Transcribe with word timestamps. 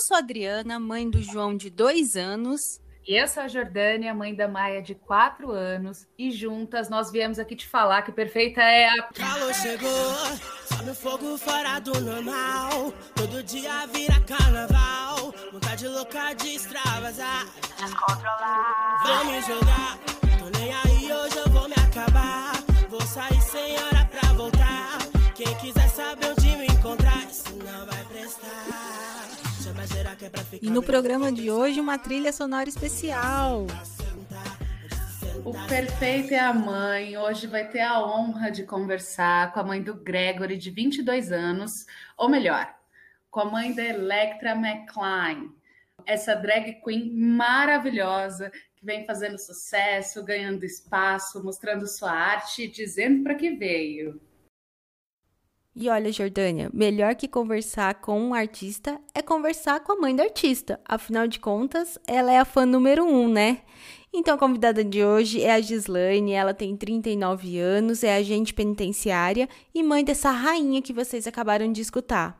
Eu 0.00 0.04
sou 0.04 0.16
a 0.16 0.20
Adriana, 0.20 0.80
mãe 0.80 1.10
do 1.10 1.20
João 1.20 1.54
de 1.54 1.68
dois 1.68 2.16
anos. 2.16 2.80
E 3.06 3.20
eu 3.20 3.28
sou 3.28 3.42
a 3.42 3.48
Jordânia, 3.48 4.14
mãe 4.14 4.34
da 4.34 4.48
Maia 4.48 4.80
de 4.80 4.94
quatro 4.94 5.50
anos. 5.50 6.08
E 6.16 6.30
juntas 6.30 6.88
nós 6.88 7.10
viemos 7.10 7.38
aqui 7.38 7.54
te 7.54 7.68
falar 7.68 8.00
que 8.00 8.10
perfeita 8.10 8.62
é 8.62 8.88
a. 8.88 9.02
Calor 9.12 9.52
chegou, 9.52 10.14
sobe 10.72 10.90
o 10.90 10.94
fogo 10.94 11.36
fora 11.36 11.78
do 11.80 12.00
normal. 12.00 12.94
Todo 13.14 13.42
dia 13.42 13.86
vira 13.92 14.18
carnaval. 14.20 15.34
Vontade 15.52 15.86
louca 15.86 16.32
de 16.32 16.54
extravasar. 16.54 17.44
Descontrolar. 17.76 19.02
Vou 19.06 19.24
me 19.26 19.42
jogar, 19.42 19.98
tô 20.38 20.58
nem 20.58 20.72
aí, 20.72 21.12
hoje 21.12 21.36
eu 21.36 21.50
vou 21.50 21.68
me 21.68 21.74
acabar. 21.74 22.52
Vou 22.88 23.02
sair 23.02 23.42
sem 23.42 23.74
hora 23.74 24.08
pra 24.10 24.32
voltar. 24.32 24.96
Quem 25.34 25.54
quiser 25.56 25.90
saber 25.90 26.30
onde 26.30 26.56
me 26.56 26.68
encontrar, 26.68 27.22
isso 27.30 27.54
não 27.56 27.84
vai 27.84 28.02
prestar. 28.04 28.69
E 30.60 30.70
no 30.70 30.82
programa 30.82 31.32
de 31.32 31.50
hoje, 31.50 31.80
uma 31.80 31.98
trilha 31.98 32.32
sonora 32.32 32.68
especial. 32.68 33.66
O 35.44 35.52
perfeito 35.66 36.34
é 36.34 36.38
a 36.38 36.52
mãe. 36.52 37.16
Hoje 37.16 37.46
vai 37.46 37.66
ter 37.66 37.80
a 37.80 38.04
honra 38.04 38.50
de 38.50 38.64
conversar 38.64 39.52
com 39.52 39.60
a 39.60 39.64
mãe 39.64 39.82
do 39.82 39.94
Gregory, 39.94 40.56
de 40.56 40.70
22 40.70 41.32
anos. 41.32 41.86
Ou 42.16 42.28
melhor, 42.28 42.72
com 43.30 43.40
a 43.40 43.44
mãe 43.46 43.72
da 43.72 43.82
Electra 43.82 44.52
McCline. 44.52 45.50
Essa 46.04 46.34
drag 46.34 46.80
queen 46.84 47.10
maravilhosa 47.14 48.50
que 48.76 48.84
vem 48.84 49.06
fazendo 49.06 49.38
sucesso, 49.38 50.24
ganhando 50.24 50.64
espaço, 50.64 51.42
mostrando 51.42 51.86
sua 51.86 52.12
arte 52.12 52.64
e 52.64 52.68
dizendo 52.68 53.22
para 53.22 53.34
que 53.34 53.50
veio. 53.50 54.20
E 55.74 55.88
olha, 55.88 56.10
Jordânia, 56.10 56.68
melhor 56.74 57.14
que 57.14 57.28
conversar 57.28 57.94
com 58.00 58.20
um 58.20 58.34
artista 58.34 59.00
é 59.14 59.22
conversar 59.22 59.78
com 59.80 59.92
a 59.92 60.00
mãe 60.00 60.14
do 60.16 60.20
artista. 60.20 60.80
Afinal 60.84 61.28
de 61.28 61.38
contas, 61.38 61.96
ela 62.08 62.32
é 62.32 62.38
a 62.38 62.44
fã 62.44 62.66
número 62.66 63.04
um, 63.04 63.28
né? 63.28 63.62
Então, 64.12 64.34
a 64.34 64.38
convidada 64.38 64.82
de 64.82 65.04
hoje 65.04 65.40
é 65.40 65.52
a 65.52 65.60
Gislaine, 65.60 66.32
ela 66.32 66.52
tem 66.52 66.76
39 66.76 67.56
anos, 67.60 68.02
é 68.02 68.16
agente 68.16 68.52
penitenciária 68.52 69.48
e 69.72 69.80
mãe 69.84 70.04
dessa 70.04 70.32
rainha 70.32 70.82
que 70.82 70.92
vocês 70.92 71.28
acabaram 71.28 71.70
de 71.70 71.80
escutar. 71.80 72.36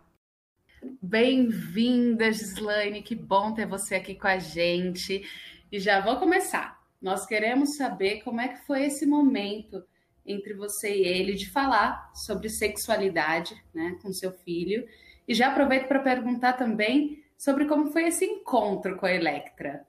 Bem-vinda, 1.01 2.33
Gislaine. 2.33 3.01
Que 3.01 3.15
bom 3.15 3.55
ter 3.55 3.67
você 3.67 3.95
aqui 3.95 4.17
com 4.17 4.27
a 4.27 4.39
gente. 4.39 5.23
E 5.71 5.79
já 5.79 6.01
vou 6.01 6.17
começar. 6.17 6.81
Nós 7.01 7.25
queremos 7.25 7.77
saber 7.77 8.23
como 8.25 8.41
é 8.41 8.49
que 8.49 8.67
foi 8.67 8.87
esse 8.87 9.07
momento 9.07 9.85
entre 10.25 10.55
você 10.55 10.95
e 10.95 11.07
ele 11.07 11.35
de 11.35 11.51
falar 11.51 12.11
sobre 12.15 12.49
sexualidade, 12.49 13.55
né, 13.75 13.99
com 14.03 14.13
seu 14.13 14.33
filho. 14.33 14.87
E 15.27 15.35
já 15.35 15.49
aproveito 15.49 15.87
para 15.87 16.01
perguntar 16.01 16.55
também 16.55 17.23
sobre 17.37 17.67
como 17.67 17.91
foi 17.91 18.09
esse 18.09 18.25
encontro 18.25 18.97
com 18.97 19.07
a 19.07 19.13
Electra. 19.13 19.87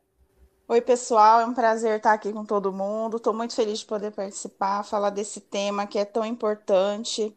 Oi, 0.68 0.80
pessoal, 0.80 1.42
é 1.42 1.46
um 1.46 1.54
prazer 1.54 1.98
estar 1.98 2.14
aqui 2.14 2.32
com 2.32 2.46
todo 2.46 2.72
mundo. 2.72 3.18
Estou 3.18 3.34
muito 3.34 3.54
feliz 3.54 3.80
de 3.80 3.86
poder 3.86 4.12
participar, 4.12 4.84
falar 4.84 5.09
desse 5.09 5.42
tema 5.42 5.86
que 5.86 6.00
é 6.00 6.06
tão 6.06 6.26
importante. 6.26 7.36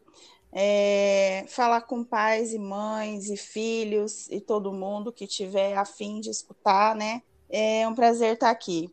É, 0.53 1.43
falar 1.49 1.81
com 1.81 2.01
pais 2.01 2.53
e 2.53 2.57
mães 2.57 3.29
e 3.29 3.35
filhos 3.35 4.29
e 4.29 4.39
todo 4.39 4.71
mundo 4.71 5.11
que 5.11 5.27
tiver 5.27 5.75
a 5.75 5.83
fim 5.83 6.21
de 6.21 6.29
escutar, 6.29 6.95
né? 6.95 7.21
É 7.49 7.85
um 7.85 7.93
prazer 7.93 8.35
estar 8.35 8.49
aqui. 8.49 8.89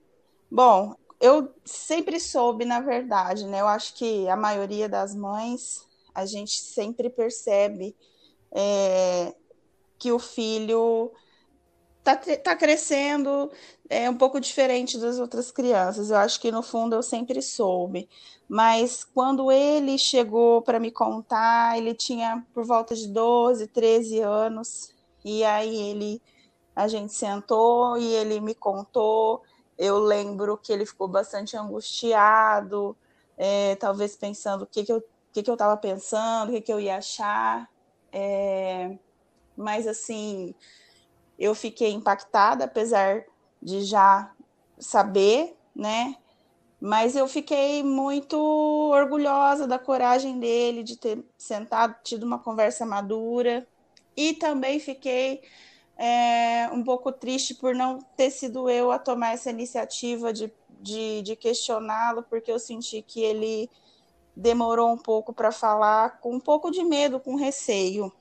Bom, 0.51 0.97
eu 1.23 1.55
sempre 1.65 2.19
soube, 2.19 2.65
na 2.65 2.81
verdade, 2.81 3.47
né? 3.47 3.61
Eu 3.61 3.69
acho 3.69 3.95
que 3.95 4.29
a 4.29 4.37
maioria 4.37 4.89
das 4.89 5.15
mães, 5.15 5.87
a 6.13 6.27
gente 6.27 6.61
sempre 6.61 7.09
percebe 7.09 7.97
é, 8.51 9.33
que 10.01 10.11
o 10.11 10.19
filho 10.19 11.13
tá, 12.03 12.17
tá 12.17 12.57
crescendo 12.57 13.51
é 13.89 14.11
um 14.11 14.17
pouco 14.17 14.41
diferente 14.41 14.99
das 14.99 15.21
outras 15.21 15.53
crianças. 15.53 16.11
Eu 16.11 16.17
acho 16.17 16.41
que 16.41 16.51
no 16.51 16.63
fundo 16.63 16.97
eu 16.97 17.03
sempre 17.05 17.41
soube. 17.41 18.09
Mas 18.49 19.05
quando 19.05 19.53
ele 19.53 19.97
chegou 19.99 20.61
para 20.63 20.81
me 20.81 20.91
contar, 20.91 21.79
ele 21.79 21.95
tinha 21.95 22.45
por 22.53 22.65
volta 22.65 22.97
de 22.97 23.07
12, 23.07 23.69
13 23.69 24.21
anos. 24.21 24.93
E 25.25 25.45
aí 25.45 25.77
ele 25.91 26.21
a 26.75 26.89
gente 26.89 27.13
sentou 27.13 27.97
e 27.99 28.13
ele 28.15 28.41
me 28.41 28.55
contou. 28.55 29.43
Eu 29.83 29.99
lembro 29.99 30.57
que 30.57 30.73
ele 30.73 30.87
ficou 30.87 31.09
bastante 31.09 31.57
angustiado, 31.57 32.97
é, 33.37 33.75
talvez 33.75 34.15
pensando 34.17 34.63
o 34.63 34.67
que, 34.67 34.85
que 34.85 34.93
eu 34.93 34.99
o 34.99 35.33
que, 35.33 35.49
eu 35.49 35.55
estava 35.55 35.77
pensando, 35.77 36.51
o 36.51 36.53
que, 36.53 36.61
que 36.61 36.73
eu 36.73 36.79
ia 36.79 36.99
achar. 36.99 37.69
É, 38.13 38.97
mas 39.57 39.87
assim, 39.89 40.55
eu 41.39 41.55
fiquei 41.55 41.91
impactada, 41.93 42.67
apesar 42.67 43.25
de 43.61 43.81
já 43.81 44.31
saber, 44.79 45.57
né? 45.75 46.17
Mas 46.81 47.17
eu 47.17 47.27
fiquei 47.27 47.83
muito 47.83 48.37
orgulhosa 48.37 49.67
da 49.67 49.79
coragem 49.79 50.39
dele 50.39 50.83
de 50.83 50.97
ter 50.97 51.25
sentado, 51.39 51.97
tido 52.05 52.25
uma 52.25 52.39
conversa 52.39 52.85
madura. 52.87 53.67
E 54.17 54.35
também 54.35 54.79
fiquei 54.79 55.43
é, 56.05 56.69
um 56.73 56.83
pouco 56.83 57.13
triste 57.13 57.55
por 57.55 57.77
não 57.77 58.01
ter 58.17 58.29
sido 58.29 58.69
eu 58.69 58.91
a 58.91 58.99
tomar 58.99 59.35
essa 59.35 59.51
iniciativa 59.51 60.33
de, 60.33 60.53
de, 60.81 61.23
de 61.23 61.37
questioná-lo, 61.37 62.25
porque 62.25 62.51
eu 62.51 62.59
senti 62.59 63.03
que 63.03 63.23
ele 63.23 63.71
demorou 64.35 64.91
um 64.91 64.99
pouco 64.99 65.33
para 65.33 65.53
falar, 65.53 66.19
com 66.19 66.35
um 66.35 66.41
pouco 66.41 66.73
de 66.73 66.83
medo, 66.83 67.21
com 67.21 67.37
receio. 67.37 68.13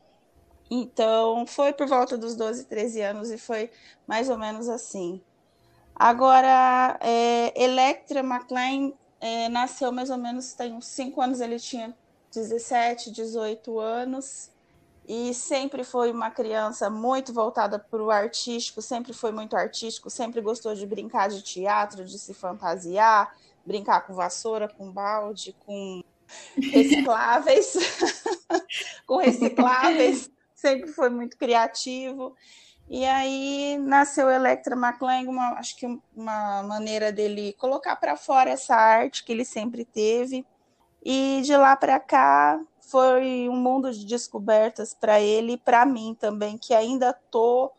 Então, 0.69 1.47
foi 1.47 1.73
por 1.73 1.87
volta 1.87 2.15
dos 2.15 2.35
12, 2.35 2.65
13 2.65 3.01
anos 3.01 3.31
e 3.31 3.37
foi 3.39 3.71
mais 4.05 4.29
ou 4.29 4.37
menos 4.37 4.69
assim. 4.69 5.19
Agora, 5.95 6.99
é, 7.01 7.51
Electra 7.63 8.19
McLean 8.19 8.93
é, 9.19 9.49
nasceu 9.49 9.91
mais 9.91 10.11
ou 10.11 10.19
menos, 10.19 10.53
tem 10.53 10.71
uns 10.71 10.85
5 10.85 11.19
anos, 11.19 11.41
ele 11.41 11.57
tinha 11.57 11.97
17, 12.31 13.09
18 13.09 13.79
anos, 13.79 14.50
e 15.13 15.33
sempre 15.33 15.83
foi 15.83 16.09
uma 16.09 16.31
criança 16.31 16.89
muito 16.89 17.33
voltada 17.33 17.77
para 17.77 18.01
o 18.01 18.09
artístico, 18.09 18.81
sempre 18.81 19.11
foi 19.11 19.29
muito 19.33 19.57
artístico, 19.57 20.09
sempre 20.09 20.39
gostou 20.39 20.73
de 20.73 20.87
brincar 20.87 21.27
de 21.27 21.41
teatro, 21.41 22.05
de 22.05 22.17
se 22.17 22.33
fantasiar, 22.33 23.35
brincar 23.65 24.07
com 24.07 24.13
vassoura, 24.13 24.69
com 24.69 24.89
balde, 24.89 25.53
com 25.65 26.01
recicláveis, 26.55 27.73
com 29.05 29.17
recicláveis, 29.17 30.31
sempre 30.55 30.87
foi 30.87 31.09
muito 31.09 31.35
criativo. 31.35 32.33
E 32.89 33.03
aí 33.03 33.77
nasceu 33.81 34.29
Electra 34.29 34.77
McLean, 34.77 35.29
uma, 35.29 35.59
acho 35.59 35.75
que 35.75 35.85
uma 36.15 36.63
maneira 36.63 37.11
dele 37.11 37.51
colocar 37.59 37.97
para 37.97 38.15
fora 38.15 38.51
essa 38.51 38.77
arte 38.77 39.25
que 39.25 39.33
ele 39.33 39.43
sempre 39.43 39.83
teve. 39.83 40.45
E 41.03 41.41
de 41.43 41.57
lá 41.57 41.75
para 41.75 41.99
cá 41.99 42.61
foi 42.81 43.47
um 43.49 43.55
mundo 43.55 43.91
de 43.91 44.05
descobertas 44.05 44.93
para 44.93 45.19
ele 45.21 45.53
e 45.53 45.57
para 45.57 45.85
mim 45.85 46.15
também, 46.19 46.57
que 46.57 46.73
ainda 46.73 47.11
estou 47.11 47.71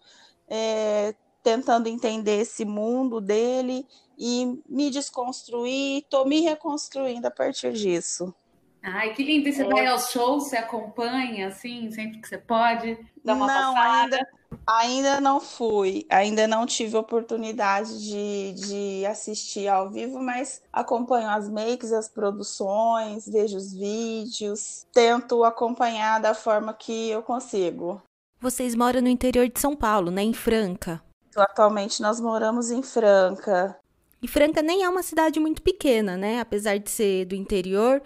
é, 0.49 1.15
tentando 1.43 1.89
entender 1.89 2.41
esse 2.41 2.65
mundo 2.65 3.21
dele 3.21 3.87
e 4.19 4.59
me 4.69 4.91
desconstruir, 4.91 5.99
estou 6.03 6.27
me 6.27 6.41
reconstruindo 6.41 7.27
a 7.27 7.31
partir 7.31 7.73
disso. 7.73 8.35
Ai, 8.83 9.15
que 9.15 9.23
lindo! 9.23 9.49
E 9.49 9.53
você 9.53 9.62
É. 9.62 9.69
vai 9.69 9.87
aos 9.87 10.11
shows, 10.11 10.45
você 10.49 10.57
acompanha, 10.57 11.49
assim, 11.49 11.91
sempre 11.93 12.21
que 12.21 12.29
você 12.29 12.39
pode, 12.39 12.99
dá 13.25 13.35
uma 13.35 13.47
Não, 13.47 13.75
passada? 13.75 14.17
ainda, 14.17 14.27
ainda 14.67 15.21
não 15.21 15.41
fui, 15.41 16.06
ainda 16.09 16.47
não 16.47 16.67
tive 16.67 16.97
oportunidade 16.97 18.03
de, 18.05 18.53
de 18.55 19.06
assistir 19.06 19.69
ao 19.69 19.91
vivo, 19.91 20.21
mas 20.21 20.62
acompanho 20.73 21.28
as 21.28 21.49
makes, 21.49 21.93
as 21.93 22.09
produções, 22.09 23.27
vejo 23.27 23.56
os 23.56 23.73
vídeos, 23.73 24.87
tento 24.93 25.45
acompanhar 25.45 26.21
da 26.21 26.34
forma 26.34 26.73
que 26.73 27.11
eu 27.11 27.23
consigo. 27.23 28.00
Vocês 28.41 28.75
moram 28.75 29.00
no 29.00 29.09
interior 29.09 29.49
de 29.49 29.61
São 29.61 29.77
Paulo, 29.77 30.11
né? 30.11 30.23
Em 30.23 30.33
Franca. 30.33 31.00
Atualmente 31.37 32.03
nós 32.03 32.20
moramos 32.20 32.70
em 32.70 32.82
Franca. 32.82 33.76
E 34.20 34.29
Franca 34.29 34.62
nem 34.62 34.85
é 34.85 34.88
uma 34.88 35.03
cidade 35.03 35.41
muito 35.41 35.62
pequena, 35.62 36.17
né? 36.17 36.41
Apesar 36.41 36.79
de 36.79 36.88
ser 36.91 37.25
do 37.25 37.35
interior. 37.35 38.00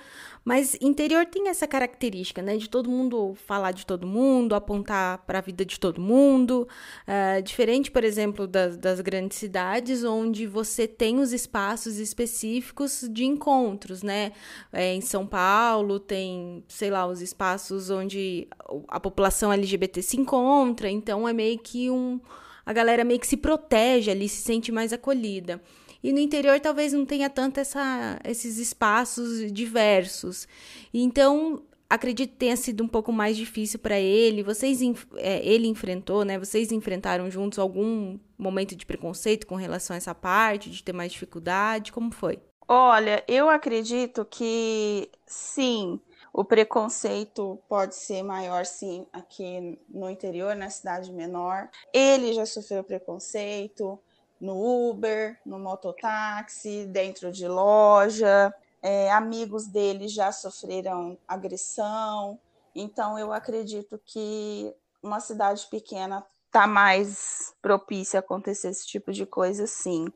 Mas 0.47 0.77
interior 0.81 1.27
tem 1.27 1.49
essa 1.49 1.67
característica, 1.67 2.41
né? 2.41 2.57
De 2.57 2.71
todo 2.71 2.89
mundo 2.89 3.35
falar 3.35 3.73
de 3.73 3.85
todo 3.85 4.07
mundo, 4.07 4.55
apontar 4.55 5.19
para 5.27 5.39
a 5.39 5.43
vida 5.43 5.65
de 5.65 5.81
todo 5.81 6.01
mundo. 6.01 6.69
É, 7.05 7.43
diferente, 7.43 7.91
por 7.91 8.05
exemplo, 8.05 8.47
das, 8.47 8.77
das 8.77 9.01
grandes 9.01 9.39
cidades, 9.39 10.05
onde 10.05 10.47
você 10.47 10.87
tem 10.87 11.19
os 11.19 11.33
espaços 11.33 11.99
específicos 11.99 13.09
de 13.11 13.25
encontros, 13.25 14.05
né? 14.05 14.31
É, 14.73 14.95
em 14.95 15.01
São 15.01 15.27
Paulo 15.27 15.99
tem, 15.99 16.63
sei 16.69 16.91
lá, 16.91 17.09
os 17.09 17.21
espaços 17.21 17.91
onde 17.91 18.47
a 18.87 19.01
população 19.01 19.53
LGBT 19.53 20.01
se 20.01 20.17
encontra. 20.17 20.89
Então 20.89 21.29
é 21.29 21.33
meio 21.33 21.59
que 21.59 21.91
um. 21.91 22.21
A 22.65 22.73
galera 22.73 23.03
meio 23.03 23.19
que 23.19 23.27
se 23.27 23.37
protege 23.37 24.13
ali, 24.13 24.29
se 24.29 24.43
sente 24.43 24.71
mais 24.71 24.93
acolhida. 24.93 25.61
E 26.07 26.13
no 26.13 26.21
interior 26.21 26.61
talvez 26.61 26.93
não 26.93 27.05
tenha 27.05 27.29
tanto 27.29 27.59
essa, 27.59 28.21
esses 28.23 28.59
espaços 28.59 29.51
diversos. 29.51 30.47
Então, 30.95 31.65
acredito 31.91 32.31
que 32.31 32.37
tenha 32.37 32.57
sido 32.57 32.85
um 32.85 32.87
pouco 32.87 33.13
mais 33.13 33.37
difícil 33.37 33.81
para 33.81 33.99
ele. 33.99 34.45
Vocês, 34.45 34.79
é, 35.17 35.45
ele 35.45 35.67
enfrentou, 35.67 36.25
né? 36.25 36.39
Vocês 36.39 36.71
enfrentaram 36.71 37.29
juntos 37.29 37.59
algum 37.59 38.21
momento 38.39 38.77
de 38.77 38.87
preconceito 38.87 39.49
com 39.49 39.57
relação 39.57 39.95
a 39.95 39.97
essa 39.97 40.15
parte, 40.15 40.71
de 40.71 40.81
ter 40.81 40.93
mais 40.93 41.11
dificuldade? 41.11 41.91
Como 41.91 42.13
foi? 42.13 42.39
Olha, 42.69 43.25
eu 43.27 43.51
acredito 43.51 44.25
que 44.25 45.11
sim, 45.27 46.01
o 46.33 46.45
preconceito 46.45 47.59
pode 47.69 47.97
ser 47.97 48.23
maior, 48.23 48.65
sim, 48.65 49.09
aqui 49.13 49.77
no 49.89 50.09
interior, 50.09 50.55
na 50.55 50.71
cidade 50.71 51.13
menor. 51.13 51.69
Ele 51.93 52.33
já 52.33 52.47
sofreu 52.47 52.85
preconceito 52.85 53.99
no 54.41 54.91
Uber, 54.91 55.39
no 55.45 55.59
mototáxi, 55.59 56.87
dentro 56.87 57.33
de 57.33 57.49
loja 57.49 58.55
é, 58.87 59.11
amigos 59.11 59.67
dele 59.67 60.07
já 60.07 60.31
sofreram 60.31 61.19
agressão. 61.27 62.39
Então, 62.73 63.19
eu 63.19 63.33
acredito 63.33 64.01
que 64.05 64.73
uma 65.03 65.19
cidade 65.19 65.67
pequena 65.69 66.25
está 66.47 66.69
mais 66.69 67.53
propícia 67.61 68.19
a 68.19 68.21
acontecer 68.21 68.69
esse 68.69 68.87
tipo 68.87 69.13
de 69.13 69.27
coisa, 69.27 69.67
sim. 69.67 70.07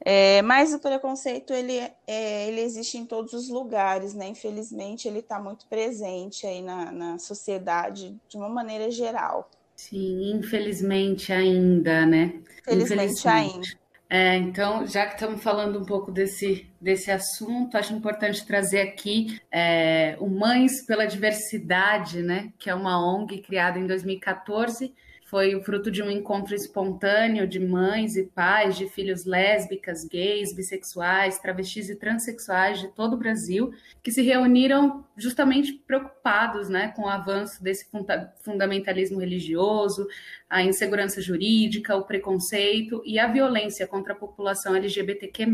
É, 0.00 0.42
mas 0.42 0.74
o 0.74 0.78
preconceito 0.78 1.54
ele, 1.54 1.78
é, 2.06 2.48
ele 2.48 2.60
existe 2.60 2.98
em 2.98 3.06
todos 3.06 3.32
os 3.32 3.48
lugares, 3.48 4.12
né? 4.12 4.28
Infelizmente, 4.28 5.08
ele 5.08 5.20
está 5.20 5.40
muito 5.40 5.66
presente 5.66 6.46
aí 6.46 6.60
na, 6.60 6.92
na 6.92 7.18
sociedade 7.18 8.14
de 8.28 8.36
uma 8.36 8.48
maneira 8.48 8.90
geral. 8.90 9.48
Sim, 9.78 10.32
infelizmente 10.32 11.32
ainda, 11.32 12.04
né? 12.04 12.34
Infelizmente, 12.60 13.12
infelizmente. 13.12 13.26
ainda. 13.28 13.78
É, 14.10 14.36
então, 14.36 14.84
já 14.86 15.06
que 15.06 15.14
estamos 15.14 15.40
falando 15.40 15.78
um 15.78 15.84
pouco 15.84 16.10
desse, 16.10 16.66
desse 16.80 17.12
assunto, 17.12 17.76
acho 17.76 17.94
importante 17.94 18.44
trazer 18.44 18.80
aqui 18.80 19.40
é, 19.52 20.16
o 20.18 20.28
Mães 20.28 20.84
pela 20.84 21.06
Diversidade, 21.06 22.22
né, 22.22 22.52
que 22.58 22.68
é 22.68 22.74
uma 22.74 22.98
ONG 22.98 23.40
criada 23.40 23.78
em 23.78 23.86
2014 23.86 24.92
foi 25.28 25.54
o 25.54 25.62
fruto 25.62 25.90
de 25.90 26.02
um 26.02 26.10
encontro 26.10 26.54
espontâneo 26.54 27.46
de 27.46 27.60
mães 27.60 28.16
e 28.16 28.24
pais 28.24 28.78
de 28.78 28.88
filhos 28.88 29.26
lésbicas, 29.26 30.04
gays, 30.04 30.54
bissexuais, 30.54 31.38
travestis 31.38 31.90
e 31.90 31.96
transexuais 31.96 32.80
de 32.80 32.88
todo 32.88 33.12
o 33.12 33.18
Brasil, 33.18 33.70
que 34.02 34.10
se 34.10 34.22
reuniram 34.22 35.04
justamente 35.18 35.74
preocupados 35.86 36.70
né, 36.70 36.92
com 36.96 37.02
o 37.02 37.08
avanço 37.08 37.62
desse 37.62 37.90
funda 37.90 38.32
fundamentalismo 38.42 39.20
religioso, 39.20 40.08
a 40.48 40.62
insegurança 40.62 41.20
jurídica, 41.20 41.94
o 41.94 42.04
preconceito 42.04 43.02
e 43.04 43.18
a 43.18 43.30
violência 43.30 43.86
contra 43.86 44.14
a 44.14 44.16
população 44.16 44.74
LGBTQ+. 44.74 45.46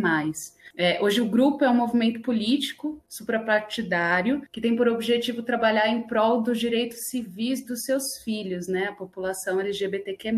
É, 0.76 1.00
hoje 1.00 1.20
o 1.20 1.28
grupo 1.28 1.64
é 1.64 1.70
um 1.70 1.74
movimento 1.74 2.20
político 2.20 3.00
suprapartidário 3.08 4.42
que 4.50 4.60
tem 4.60 4.74
por 4.74 4.88
objetivo 4.88 5.42
trabalhar 5.42 5.88
em 5.88 6.02
prol 6.02 6.42
dos 6.42 6.58
direitos 6.58 7.08
civis 7.08 7.64
dos 7.64 7.84
seus 7.84 8.18
filhos, 8.18 8.66
né, 8.66 8.86
a 8.86 8.92
população 8.92 9.60
LGBTQ+. 9.60 10.32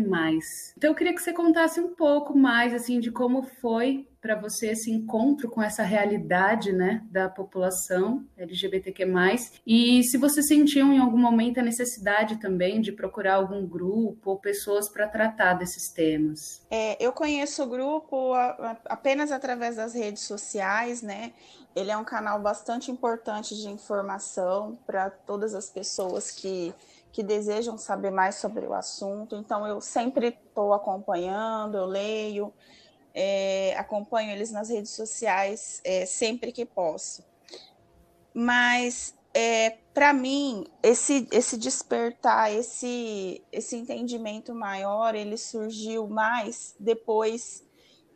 Então 0.77 0.91
eu 0.91 0.95
queria 0.95 1.13
que 1.13 1.21
você 1.21 1.33
contasse 1.33 1.79
um 1.79 1.95
pouco 1.95 2.37
mais 2.37 2.73
assim 2.73 2.99
de 2.99 3.11
como 3.11 3.43
foi 3.43 4.07
para 4.27 4.35
você 4.35 4.71
esse 4.71 4.91
encontro 4.91 5.49
com 5.49 5.61
essa 5.61 5.83
realidade, 5.83 6.73
né, 6.73 7.01
da 7.09 7.29
população 7.29 8.25
LGBTQ+, 8.37 9.05
e 9.65 10.03
se 10.03 10.17
você 10.17 10.43
sentiu 10.43 10.91
em 10.91 10.99
algum 10.99 11.17
momento 11.17 11.61
a 11.61 11.63
necessidade 11.63 12.35
também 12.35 12.81
de 12.81 12.91
procurar 12.91 13.35
algum 13.35 13.65
grupo 13.65 14.31
ou 14.31 14.37
pessoas 14.37 14.89
para 14.89 15.07
tratar 15.07 15.53
desses 15.53 15.93
temas. 15.93 16.61
É, 16.69 17.01
eu 17.01 17.13
conheço 17.13 17.63
o 17.63 17.67
grupo 17.67 18.33
apenas 18.83 19.31
através 19.31 19.77
das 19.77 19.93
redes 19.93 20.23
sociais, 20.23 21.01
né, 21.01 21.31
ele 21.73 21.89
é 21.89 21.95
um 21.95 22.03
canal 22.03 22.37
bastante 22.41 22.91
importante 22.91 23.55
de 23.55 23.69
informação 23.69 24.77
para 24.85 25.09
todas 25.09 25.55
as 25.55 25.69
pessoas 25.69 26.31
que 26.31 26.75
que 27.09 27.23
desejam 27.23 27.79
saber 27.79 28.11
mais 28.11 28.35
sobre 28.35 28.67
o 28.67 28.73
assunto. 28.75 29.35
Então, 29.35 29.65
eu 29.65 29.81
sempre 29.81 30.27
estou 30.27 30.71
acompanhando, 30.71 31.75
eu 31.75 31.85
leio, 31.87 32.53
é, 33.19 33.73
acompanho 33.75 34.29
eles 34.29 34.51
nas 34.51 34.69
redes 34.69 34.91
sociais 34.91 35.81
é, 35.83 36.05
sempre 36.05 36.51
que 36.51 36.63
posso. 36.63 37.25
Mas, 38.31 39.15
é, 39.33 39.71
para 39.91 40.13
mim, 40.13 40.67
esse, 40.83 41.27
esse 41.31 41.57
despertar, 41.57 42.53
esse, 42.53 43.43
esse 43.51 43.75
entendimento 43.75 44.53
maior, 44.53 45.15
ele 45.15 45.35
surgiu 45.35 46.07
mais 46.07 46.75
depois 46.79 47.65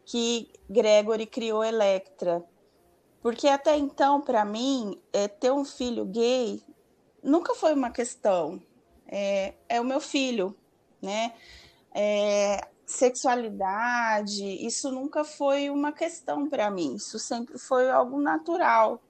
que 0.06 0.52
Gregory 0.70 1.26
criou 1.26 1.64
Electra. 1.64 2.46
Porque 3.24 3.48
até 3.48 3.76
então, 3.76 4.22
para 4.22 4.46
mim, 4.46 5.02
é, 5.12 5.28
ter 5.28 5.52
um 5.52 5.66
filho 5.66 6.06
gay 6.06 6.62
nunca 7.24 7.56
foi 7.56 7.74
uma 7.74 7.90
questão. 7.90 8.62
É, 9.08 9.56
é 9.68 9.82
o 9.82 9.84
meu 9.84 10.00
filho, 10.00 10.56
né? 11.02 11.34
É, 11.92 12.68
sexualidade, 12.92 14.44
isso 14.66 14.92
nunca 14.92 15.24
foi 15.24 15.70
uma 15.70 15.92
questão 15.92 16.48
para 16.48 16.70
mim, 16.70 16.96
isso 16.96 17.18
sempre 17.18 17.58
foi 17.58 17.90
algo 17.90 18.20
natural. 18.20 19.02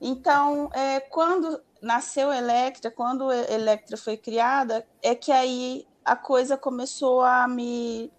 Então, 0.00 0.70
é, 0.74 1.00
quando 1.00 1.60
nasceu 1.80 2.32
Electra, 2.32 2.90
quando 2.90 3.32
Electra 3.32 3.96
foi 3.96 4.16
criada, 4.16 4.86
é 5.02 5.14
que 5.14 5.32
aí 5.32 5.86
a 6.04 6.14
coisa 6.14 6.56
começou 6.56 7.22
a 7.22 7.48
me 7.48 8.12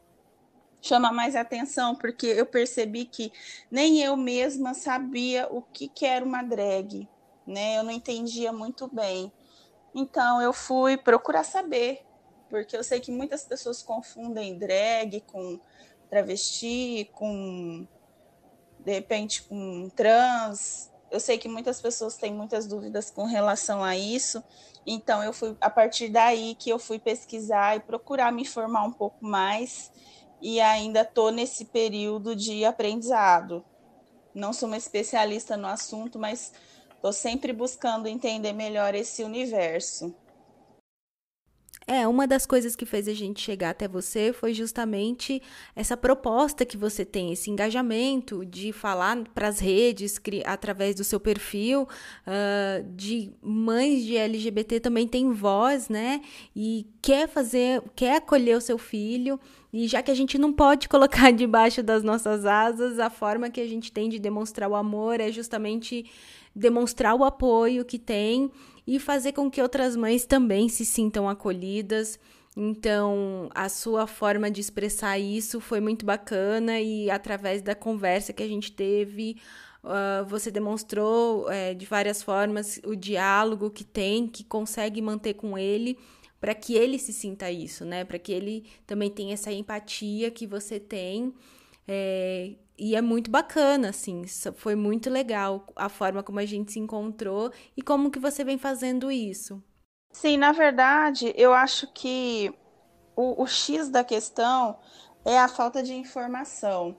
chamar 0.81 1.12
mais 1.12 1.36
atenção, 1.36 1.95
porque 1.95 2.27
eu 2.27 2.45
percebi 2.45 3.06
que 3.06 3.31
nem 3.69 4.01
eu 4.01 4.15
mesma 4.15 4.74
sabia 4.74 5.48
o 5.51 5.62
que, 5.62 5.88
que 5.88 6.06
era 6.06 6.24
uma 6.24 6.42
drag, 6.42 7.07
né? 7.45 7.77
Eu 7.77 7.83
não 7.83 7.92
entendia 7.92 8.51
muito 8.51 8.88
bem. 8.88 9.31
Então, 9.94 10.42
eu 10.42 10.54
fui 10.54 10.98
procurar 10.98 11.44
saber 11.44 12.06
porque 12.49 12.75
eu 12.75 12.83
sei 12.83 12.99
que 12.99 13.11
muitas 13.11 13.44
pessoas 13.44 13.81
confundem 13.81 14.57
drag 14.57 15.21
com 15.21 15.59
travesti, 16.09 17.09
com 17.13 17.88
de 18.79 18.94
repente 18.94 19.44
com 19.44 19.89
trans. 19.89 20.91
Eu 21.11 21.19
sei 21.19 21.38
que 21.38 21.47
muitas 21.47 21.81
pessoas 21.81 22.17
têm 22.17 22.33
muitas 22.33 22.67
dúvidas 22.67 23.09
com 23.09 23.25
relação 23.25 23.83
a 23.83 23.97
isso. 23.97 24.44
Então 24.85 25.23
eu 25.23 25.33
fui 25.33 25.55
a 25.59 25.69
partir 25.69 26.09
daí 26.09 26.55
que 26.55 26.69
eu 26.69 26.79
fui 26.79 26.99
pesquisar 26.99 27.75
e 27.75 27.79
procurar 27.81 28.31
me 28.31 28.44
informar 28.44 28.83
um 28.83 28.91
pouco 28.91 29.25
mais 29.25 29.91
e 30.41 30.61
ainda 30.61 31.01
estou 31.01 31.31
nesse 31.31 31.65
período 31.65 32.35
de 32.35 32.63
aprendizado. 32.63 33.65
Não 34.33 34.53
sou 34.53 34.67
uma 34.67 34.77
especialista 34.77 35.57
no 35.57 35.67
assunto, 35.67 36.19
mas 36.19 36.53
estou 36.95 37.11
sempre 37.11 37.51
buscando 37.51 38.07
entender 38.07 38.53
melhor 38.53 38.94
esse 38.94 39.23
universo. 39.23 40.15
É, 41.89 42.06
uma 42.06 42.28
das 42.28 42.45
coisas 42.45 42.75
que 42.75 42.86
fez 42.86 43.07
a 43.07 43.13
gente 43.13 43.39
chegar 43.39 43.69
até 43.69 43.88
você 43.88 44.34
foi 44.34 44.54
justamente 44.54 45.42
essa 45.74 45.95
proposta 45.95 46.66
que 46.66 46.76
você 46.76 47.06
tem, 47.06 47.31
esse 47.31 47.50
engajamento 47.50 48.45
de 48.45 48.73
falar 48.73 49.23
para 49.33 49.47
as 49.47 49.59
redes, 49.59 50.19
através 50.44 50.95
do 50.95 51.06
seu 51.06 51.18
perfil, 51.18 51.83
uh, 51.83 52.83
de 52.94 53.31
mães 53.42 54.04
de 54.04 54.18
LGBT 54.18 54.81
também 54.81 55.07
tem 55.07 55.31
voz, 55.31 55.88
né? 55.88 56.19
E 56.54 56.85
quer 57.02 57.26
fazer, 57.30 57.81
quer 57.95 58.18
acolher 58.18 58.57
o 58.57 58.61
seu 58.61 58.78
filho. 58.78 59.40
E 59.71 59.88
já 59.88 60.04
que 60.04 60.11
a 60.11 60.16
gente 60.16 60.38
não 60.38 60.52
pode 60.52 60.90
colocar 60.90 61.31
debaixo 61.31 61.81
das 61.81 62.04
nossas 62.04 62.45
asas, 62.45 63.00
a 63.00 63.09
forma 63.09 63.50
que 63.50 63.61
a 63.61 63.68
gente 63.68 63.94
tem 63.94 64.09
de 64.09 64.19
demonstrar 64.19 64.69
o 64.69 64.76
amor 64.76 65.21
é 65.21 65.31
justamente 65.31 66.06
demonstrar 66.54 67.16
o 67.16 67.23
apoio 67.23 67.85
que 67.85 67.97
tem 67.97 68.52
e 68.87 68.99
fazer 68.99 69.33
com 69.33 69.51
que 69.51 69.61
outras 69.61 69.97
mães 69.97 70.25
também 70.25 70.69
se 70.69 70.85
sintam 70.85 71.27
acolhidas. 71.27 72.17
Então, 72.56 73.49
a 73.53 73.67
sua 73.69 74.07
forma 74.07 74.49
de 74.49 74.61
expressar 74.61 75.19
isso 75.19 75.59
foi 75.59 75.81
muito 75.81 76.06
bacana 76.06 76.79
e 76.79 77.11
através 77.11 77.61
da 77.61 77.75
conversa 77.75 78.33
que 78.33 78.41
a 78.41 78.47
gente 78.47 78.71
teve, 78.71 79.37
uh, 79.83 80.25
você 80.25 80.49
demonstrou 80.49 81.45
uh, 81.45 81.75
de 81.75 81.85
várias 81.85 82.23
formas 82.23 82.79
o 82.83 82.95
diálogo 82.95 83.69
que 83.69 83.83
tem, 83.83 84.25
que 84.25 84.44
consegue 84.44 85.01
manter 85.01 85.33
com 85.33 85.57
ele, 85.57 85.99
para 86.39 86.56
que 86.56 86.73
ele 86.73 86.97
se 86.97 87.11
sinta 87.11 87.51
isso, 87.51 87.83
né? 87.83 88.06
Para 88.06 88.17
que 88.17 88.31
ele 88.31 88.65
também 88.87 89.09
tenha 89.09 89.33
essa 89.33 89.51
empatia 89.51 90.31
que 90.31 90.47
você 90.47 90.79
tem. 90.79 91.33
É, 91.87 92.53
e 92.78 92.96
é 92.96 93.02
muito 93.02 93.31
bacana, 93.31 93.90
assim, 93.90 94.24
foi 94.56 94.76
muito 94.76 95.10
legal 95.10 95.66
a 95.76 95.90
forma 95.90 96.22
como 96.22 96.40
a 96.40 96.46
gente 96.46 96.72
se 96.72 96.80
encontrou 96.80 97.52
e 97.76 97.81
como 97.81 98.12
que 98.12 98.19
você 98.19 98.44
vem 98.44 98.57
fazendo 98.57 99.12
isso. 99.12 99.64
Sim, 100.12 100.38
na 100.38 100.52
verdade, 100.52 101.34
eu 101.36 101.54
acho 101.54 101.92
que 101.94 102.54
o, 103.16 103.42
o 103.44 103.48
X 103.48 103.90
da 103.90 104.04
questão 104.04 104.78
é 105.26 105.38
a 105.38 105.48
falta 105.48 105.81
de 105.81 105.94
informação, 105.94 106.96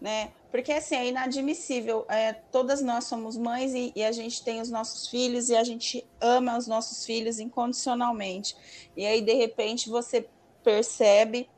né? 0.00 0.32
Porque 0.50 0.70
assim, 0.70 0.94
é 0.94 1.08
inadmissível. 1.08 2.04
É, 2.08 2.32
todas 2.32 2.82
nós 2.82 3.04
somos 3.04 3.36
mães 3.36 3.72
e, 3.72 3.92
e, 3.96 4.04
a 4.04 4.12
gente 4.12 4.44
tem 4.44 4.60
os 4.60 4.70
nossos 4.70 5.08
filhos 5.08 5.48
e 5.48 5.56
a 5.56 5.64
gente 5.64 6.06
ama 6.20 6.58
os 6.58 6.66
nossos 6.66 7.06
filhos 7.06 7.40
incondicionalmente. 7.40 8.54
E 8.94 9.06
aí, 9.06 9.22
de 9.22 9.32
repente, 9.32 9.88
você 9.88 10.28
percebe 10.62 11.48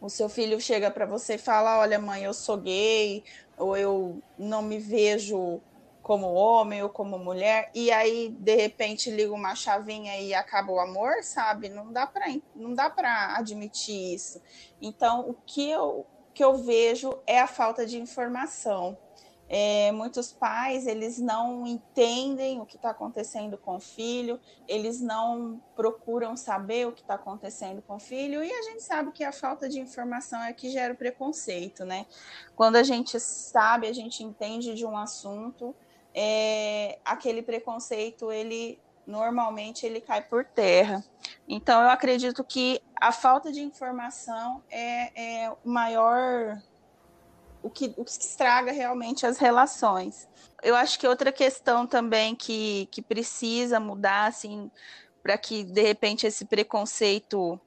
o 0.00 0.08
seu 0.08 0.28
filho 0.28 0.60
chega 0.60 0.90
para 0.90 1.06
você 1.06 1.34
e 1.34 1.38
fala: 1.38 1.78
Olha, 1.78 1.98
mãe, 1.98 2.24
eu 2.24 2.34
sou 2.34 2.56
gay, 2.56 3.24
ou 3.56 3.76
eu 3.76 4.22
não 4.38 4.62
me 4.62 4.78
vejo 4.78 5.60
como 6.08 6.32
homem 6.32 6.82
ou 6.82 6.88
como 6.88 7.18
mulher, 7.18 7.70
e 7.74 7.90
aí 7.90 8.30
de 8.30 8.54
repente 8.54 9.10
liga 9.10 9.30
uma 9.30 9.54
chavinha 9.54 10.18
e 10.18 10.32
acaba 10.32 10.72
o 10.72 10.80
amor, 10.80 11.22
sabe? 11.22 11.68
Não 11.68 11.92
dá 11.92 12.06
para 12.06 12.24
não 12.56 12.72
dá 12.72 12.88
para 12.88 13.36
admitir 13.36 14.14
isso. 14.14 14.40
Então, 14.80 15.28
o 15.28 15.34
que 15.34 15.68
eu 15.70 16.06
que 16.32 16.42
eu 16.42 16.56
vejo 16.56 17.18
é 17.26 17.40
a 17.40 17.46
falta 17.46 17.84
de 17.84 17.98
informação. 17.98 18.96
É, 19.48 19.90
muitos 19.92 20.30
pais 20.30 20.86
eles 20.86 21.18
não 21.18 21.66
entendem 21.66 22.60
o 22.60 22.66
que 22.66 22.76
está 22.76 22.90
acontecendo 22.90 23.56
com 23.56 23.76
o 23.76 23.80
filho, 23.80 24.38
eles 24.66 25.00
não 25.00 25.60
procuram 25.74 26.36
saber 26.36 26.86
o 26.86 26.92
que 26.92 27.00
está 27.00 27.14
acontecendo 27.14 27.80
com 27.80 27.96
o 27.96 28.00
filho, 28.00 28.44
e 28.44 28.52
a 28.52 28.62
gente 28.62 28.82
sabe 28.82 29.10
que 29.10 29.24
a 29.24 29.32
falta 29.32 29.68
de 29.68 29.80
informação 29.80 30.42
é 30.42 30.52
que 30.52 30.68
gera 30.68 30.92
o 30.92 30.96
preconceito, 30.96 31.84
né? 31.84 32.06
Quando 32.54 32.76
a 32.76 32.82
gente 32.82 33.18
sabe, 33.18 33.86
a 33.86 33.92
gente 33.92 34.22
entende 34.22 34.74
de 34.74 34.84
um 34.84 34.96
assunto, 34.96 35.74
é, 36.14 36.98
aquele 37.04 37.42
preconceito 37.42 38.30
ele 38.30 38.78
normalmente 39.06 39.86
ele 39.86 40.00
cai 40.00 40.20
por 40.20 40.44
terra. 40.44 41.02
Então 41.48 41.82
eu 41.82 41.88
acredito 41.88 42.44
que 42.44 42.80
a 42.94 43.10
falta 43.10 43.50
de 43.50 43.62
informação 43.62 44.62
é, 44.70 45.44
é 45.44 45.50
o 45.50 45.68
maior 45.68 46.60
o 47.62 47.70
que, 47.70 47.92
o 47.96 48.04
que 48.04 48.10
estraga 48.10 48.72
realmente 48.72 49.26
as 49.26 49.38
relações. 49.38 50.28
Eu 50.62 50.74
acho 50.74 50.98
que 50.98 51.06
outra 51.06 51.32
questão 51.32 51.86
também 51.86 52.34
que, 52.34 52.88
que 52.90 53.00
precisa 53.02 53.78
mudar, 53.78 54.26
assim, 54.26 54.70
para 55.22 55.36
que 55.38 55.64
de 55.64 55.82
repente 55.82 56.26
esse 56.26 56.44
preconceito 56.44 57.60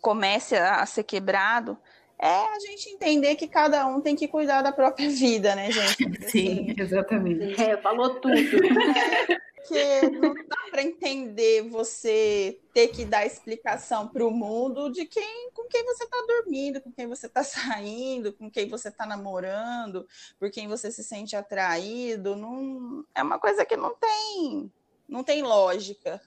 comece 0.00 0.56
a, 0.56 0.76
a 0.76 0.86
ser 0.86 1.04
quebrado, 1.04 1.78
é 2.18 2.54
a 2.54 2.58
gente 2.60 2.88
entender 2.88 3.34
que 3.34 3.48
cada 3.48 3.84
um 3.86 4.00
tem 4.00 4.14
que 4.14 4.28
cuidar 4.28 4.62
da 4.62 4.70
própria 4.70 5.10
vida, 5.10 5.54
né, 5.56 5.70
gente? 5.70 6.30
Sim, 6.30 6.70
assim, 6.70 6.74
exatamente. 6.78 7.60
É, 7.60 7.76
falou 7.76 8.20
tudo. 8.20 8.34
porque 9.62 10.10
não 10.10 10.34
dá 10.34 10.56
para 10.70 10.82
entender 10.82 11.68
você 11.68 12.60
ter 12.74 12.88
que 12.88 13.04
dar 13.04 13.24
explicação 13.24 14.08
para 14.08 14.26
o 14.26 14.30
mundo 14.30 14.90
de 14.90 15.06
quem 15.06 15.50
com 15.52 15.64
quem 15.68 15.84
você 15.84 16.04
está 16.04 16.16
dormindo, 16.26 16.80
com 16.80 16.92
quem 16.92 17.06
você 17.06 17.26
está 17.26 17.44
saindo, 17.44 18.32
com 18.32 18.50
quem 18.50 18.68
você 18.68 18.88
está 18.88 19.06
namorando, 19.06 20.06
por 20.38 20.50
quem 20.50 20.66
você 20.66 20.90
se 20.90 21.04
sente 21.04 21.36
atraído. 21.36 22.34
Não, 22.34 23.04
é 23.14 23.22
uma 23.22 23.38
coisa 23.38 23.64
que 23.64 23.76
não 23.76 23.94
tem, 23.94 24.72
não 25.08 25.22
tem 25.22 25.42
lógica. 25.42 26.20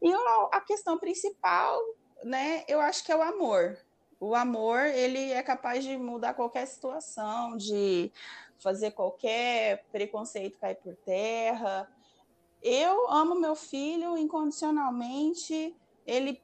E 0.00 0.12
a 0.52 0.60
questão 0.60 0.96
principal, 0.96 1.80
né, 2.22 2.64
eu 2.68 2.80
acho 2.80 3.04
que 3.04 3.10
é 3.10 3.16
o 3.16 3.22
amor. 3.22 3.76
O 4.20 4.34
amor, 4.34 4.80
ele 4.80 5.32
é 5.32 5.42
capaz 5.42 5.84
de 5.84 5.96
mudar 5.96 6.34
qualquer 6.34 6.66
situação, 6.66 7.56
de 7.56 8.12
fazer 8.60 8.92
qualquer 8.92 9.84
preconceito 9.92 10.58
cair 10.58 10.76
por 10.76 10.94
terra, 10.96 11.88
eu 12.62 13.10
amo 13.10 13.34
meu 13.34 13.54
filho 13.54 14.16
incondicionalmente, 14.16 15.76
ele 16.06 16.42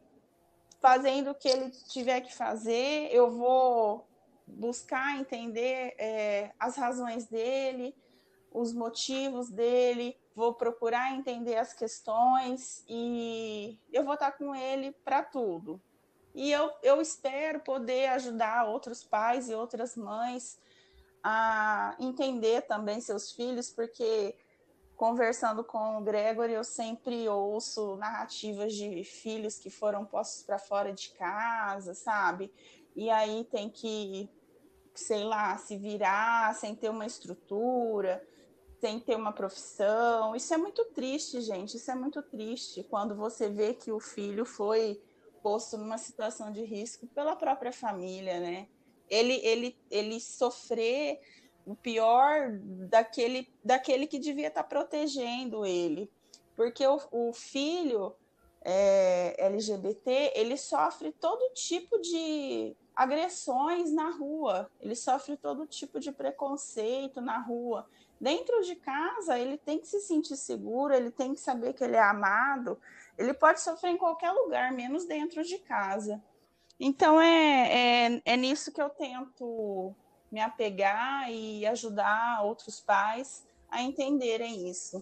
fazendo 0.81 1.31
o 1.31 1.35
que 1.35 1.49
ele 1.49 1.71
tiver 1.89 2.21
que 2.21 2.35
fazer, 2.35 3.09
eu 3.11 3.31
vou 3.31 4.07
buscar 4.47 5.19
entender 5.19 5.95
é, 5.99 6.53
as 6.59 6.77
razões 6.77 7.27
dele, 7.27 7.97
os 8.53 8.73
motivos 8.73 9.49
dele, 9.49 10.17
vou 10.35 10.53
procurar 10.53 11.15
entender 11.15 11.57
as 11.57 11.73
questões 11.73 12.85
e 12.89 13.79
eu 13.93 14.05
vou 14.05 14.15
estar 14.15 14.33
com 14.33 14.55
ele 14.55 14.93
para 15.05 15.23
tudo. 15.23 15.81
E 16.35 16.51
eu, 16.51 16.71
eu 16.83 17.01
espero 17.01 17.61
poder 17.61 18.09
ajudar 18.11 18.67
outros 18.67 19.05
pais 19.05 19.49
e 19.49 19.55
outras 19.55 19.97
mães 19.97 20.59
a 21.23 21.97
entender 21.99 22.63
também 22.63 23.01
seus 23.01 23.33
filhos, 23.33 23.71
porque 23.71 24.37
conversando 24.97 25.65
com 25.65 25.99
o 25.99 26.01
Gregory, 26.03 26.53
eu 26.53 26.65
sempre 26.65 27.29
ouço 27.29 27.97
narrativas 27.97 28.75
de 28.75 29.05
filhos 29.05 29.59
que 29.59 29.71
foram 29.71 30.05
postos 30.05 30.43
para 30.43 30.59
fora 30.59 30.93
de 30.93 31.11
casa, 31.11 31.95
sabe? 31.95 32.53
E 32.95 33.11
aí 33.11 33.45
tem 33.45 33.69
que, 33.69 34.29
sei 34.95 35.25
lá, 35.25 35.57
se 35.59 35.77
virar 35.77 36.55
sem 36.55 36.75
ter 36.75 36.89
uma 36.89 37.07
estrutura, 37.07 38.25
sem 38.81 39.01
ter 39.01 39.17
uma 39.17 39.33
profissão. 39.33 40.37
Isso 40.37 40.55
é 40.55 40.57
muito 40.57 40.85
triste, 40.87 41.41
gente. 41.41 41.77
Isso 41.77 41.91
é 41.91 41.95
muito 41.95 42.23
triste 42.23 42.85
quando 42.85 43.17
você 43.17 43.49
vê 43.49 43.75
que 43.75 43.91
o 43.91 43.99
filho 43.99 44.45
foi 44.45 45.03
posto 45.43 45.77
numa 45.77 45.99
situação 45.99 46.53
de 46.53 46.63
risco 46.63 47.07
pela 47.09 47.35
própria 47.35 47.73
família, 47.73 48.39
né? 48.41 48.69
Ele, 49.11 49.35
ele, 49.45 49.77
ele 49.91 50.21
sofrer 50.21 51.21
o 51.67 51.75
pior 51.75 52.51
daquele, 52.89 53.49
daquele 53.65 54.07
que 54.07 54.19
devia 54.19 54.49
estar 54.49 54.63
tá 54.63 54.69
protegendo 54.69 55.65
ele. 55.65 56.11
Porque 56.57 56.87
o, 56.87 57.01
o 57.11 57.33
filho 57.33 58.15
é, 58.63 59.35
LGBT, 59.39 60.33
ele 60.35 60.57
sofre 60.57 61.13
todo 61.13 61.53
tipo 61.55 62.01
de 62.01 62.77
agressões 62.95 63.93
na 63.93 64.11
rua, 64.11 64.71
ele 64.81 64.95
sofre 64.95 65.37
todo 65.37 65.67
tipo 65.67 65.99
de 65.99 66.13
preconceito 66.13 67.21
na 67.21 67.39
rua. 67.39 67.87
Dentro 68.21 68.63
de 68.63 68.77
casa, 68.77 69.39
ele 69.39 69.59
tem 69.59 69.79
que 69.79 69.89
se 69.89 70.01
sentir 70.01 70.37
seguro, 70.37 70.95
ele 70.95 71.11
tem 71.11 71.35
que 71.35 71.41
saber 71.41 71.75
que 71.75 71.83
ele 71.83 71.97
é 71.97 72.03
amado. 72.03 72.79
Ele 73.19 73.35
pode 73.35 73.61
sofrer 73.61 73.91
em 73.91 73.99
qualquer 73.99 74.31
lugar, 74.31 74.73
menos 74.73 75.05
dentro 75.05 75.43
de 75.43 75.59
casa. 75.59 76.23
Então, 76.79 77.21
é, 77.21 78.07
é, 78.07 78.23
é 78.25 78.37
nisso 78.37 78.73
que 78.73 78.81
eu 78.81 78.89
tento 78.89 79.95
me 80.35 80.41
apegar 80.41 81.31
e 81.31 81.65
ajudar 81.65 82.43
outros 82.43 82.81
pais 82.81 83.47
a 83.71 83.81
entenderem 83.81 84.69
isso. 84.69 85.01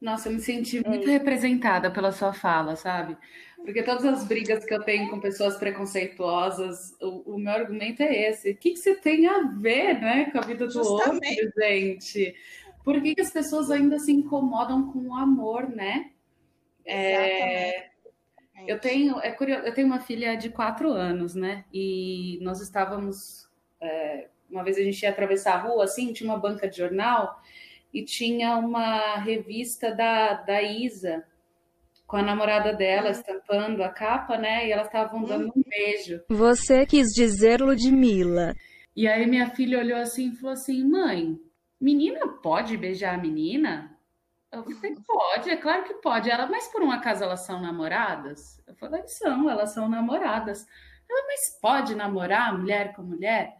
Nossa, 0.00 0.28
eu 0.28 0.32
me 0.32 0.40
senti 0.40 0.78
é 0.78 0.88
muito 0.88 1.08
é. 1.08 1.12
representada 1.12 1.88
pela 1.88 2.10
sua 2.10 2.32
fala, 2.32 2.74
sabe? 2.74 3.16
Porque 3.64 3.82
todas 3.82 4.04
as 4.04 4.24
brigas 4.24 4.64
que 4.64 4.74
eu 4.74 4.82
tenho 4.82 5.08
com 5.08 5.20
pessoas 5.20 5.56
preconceituosas, 5.56 6.96
o, 7.00 7.34
o 7.34 7.38
meu 7.38 7.52
argumento 7.52 8.02
é 8.02 8.28
esse. 8.28 8.50
O 8.50 8.56
que, 8.56 8.72
que 8.72 8.78
você 8.78 8.96
tem 8.96 9.28
a 9.28 9.42
ver 9.56 10.00
né, 10.00 10.30
com 10.32 10.38
a 10.38 10.42
vida 10.42 10.66
do 10.66 10.72
Justamente. 10.72 11.44
outro, 11.44 11.62
gente? 11.62 12.34
Por 12.82 13.00
que, 13.00 13.14
que 13.14 13.20
as 13.20 13.30
pessoas 13.30 13.70
ainda 13.70 14.00
se 14.00 14.10
incomodam 14.10 14.90
com 14.90 14.98
o 15.10 15.14
amor, 15.14 15.68
né? 15.68 16.10
É, 16.84 17.90
eu 18.66 18.80
tenho, 18.80 19.20
é 19.20 19.30
curioso, 19.30 19.64
eu 19.64 19.74
tenho 19.74 19.86
uma 19.86 20.00
filha 20.00 20.36
de 20.36 20.50
quatro 20.50 20.90
anos, 20.90 21.34
né? 21.34 21.64
E 21.72 22.38
nós 22.42 22.60
estávamos 22.60 23.47
é, 23.80 24.28
uma 24.50 24.64
vez 24.64 24.76
a 24.78 24.82
gente 24.82 25.02
ia 25.02 25.10
atravessar 25.10 25.54
a 25.54 25.62
rua, 25.62 25.84
assim, 25.84 26.12
tinha 26.12 26.30
uma 26.30 26.38
banca 26.38 26.68
de 26.68 26.76
jornal 26.76 27.40
e 27.92 28.04
tinha 28.04 28.56
uma 28.56 29.16
revista 29.16 29.94
da, 29.94 30.34
da 30.34 30.62
Isa 30.62 31.24
com 32.06 32.16
a 32.16 32.22
namorada 32.22 32.72
dela 32.72 33.10
estampando 33.10 33.82
a 33.82 33.90
capa, 33.90 34.38
né? 34.38 34.66
E 34.66 34.72
elas 34.72 34.86
estavam 34.86 35.22
dando 35.22 35.52
um 35.54 35.62
beijo. 35.62 36.22
Você 36.30 36.86
quis 36.86 37.08
dizer 37.08 37.60
Ludmilla. 37.60 38.54
E 38.96 39.06
aí 39.06 39.26
minha 39.26 39.50
filha 39.50 39.78
olhou 39.78 39.98
assim 39.98 40.30
e 40.30 40.36
falou 40.36 40.54
assim: 40.54 40.82
mãe, 40.84 41.38
menina 41.78 42.26
pode 42.42 42.76
beijar 42.76 43.14
a 43.14 43.18
menina? 43.18 43.94
Eu 44.50 44.64
falei, 44.64 44.96
pode, 45.06 45.50
é 45.50 45.56
claro 45.56 45.84
que 45.84 45.94
pode. 45.94 46.30
Ela, 46.30 46.46
mas 46.46 46.66
por 46.68 46.82
um 46.82 46.90
acaso 46.90 47.22
elas 47.22 47.44
são 47.44 47.60
namoradas? 47.60 48.58
Eu 48.66 48.74
falei, 48.76 49.06
são, 49.06 49.48
elas 49.50 49.74
são 49.74 49.86
namoradas. 49.88 50.66
Ela, 51.08 51.26
mas 51.26 51.60
pode 51.60 51.94
namorar 51.94 52.58
mulher 52.58 52.94
com 52.94 53.02
mulher? 53.02 53.57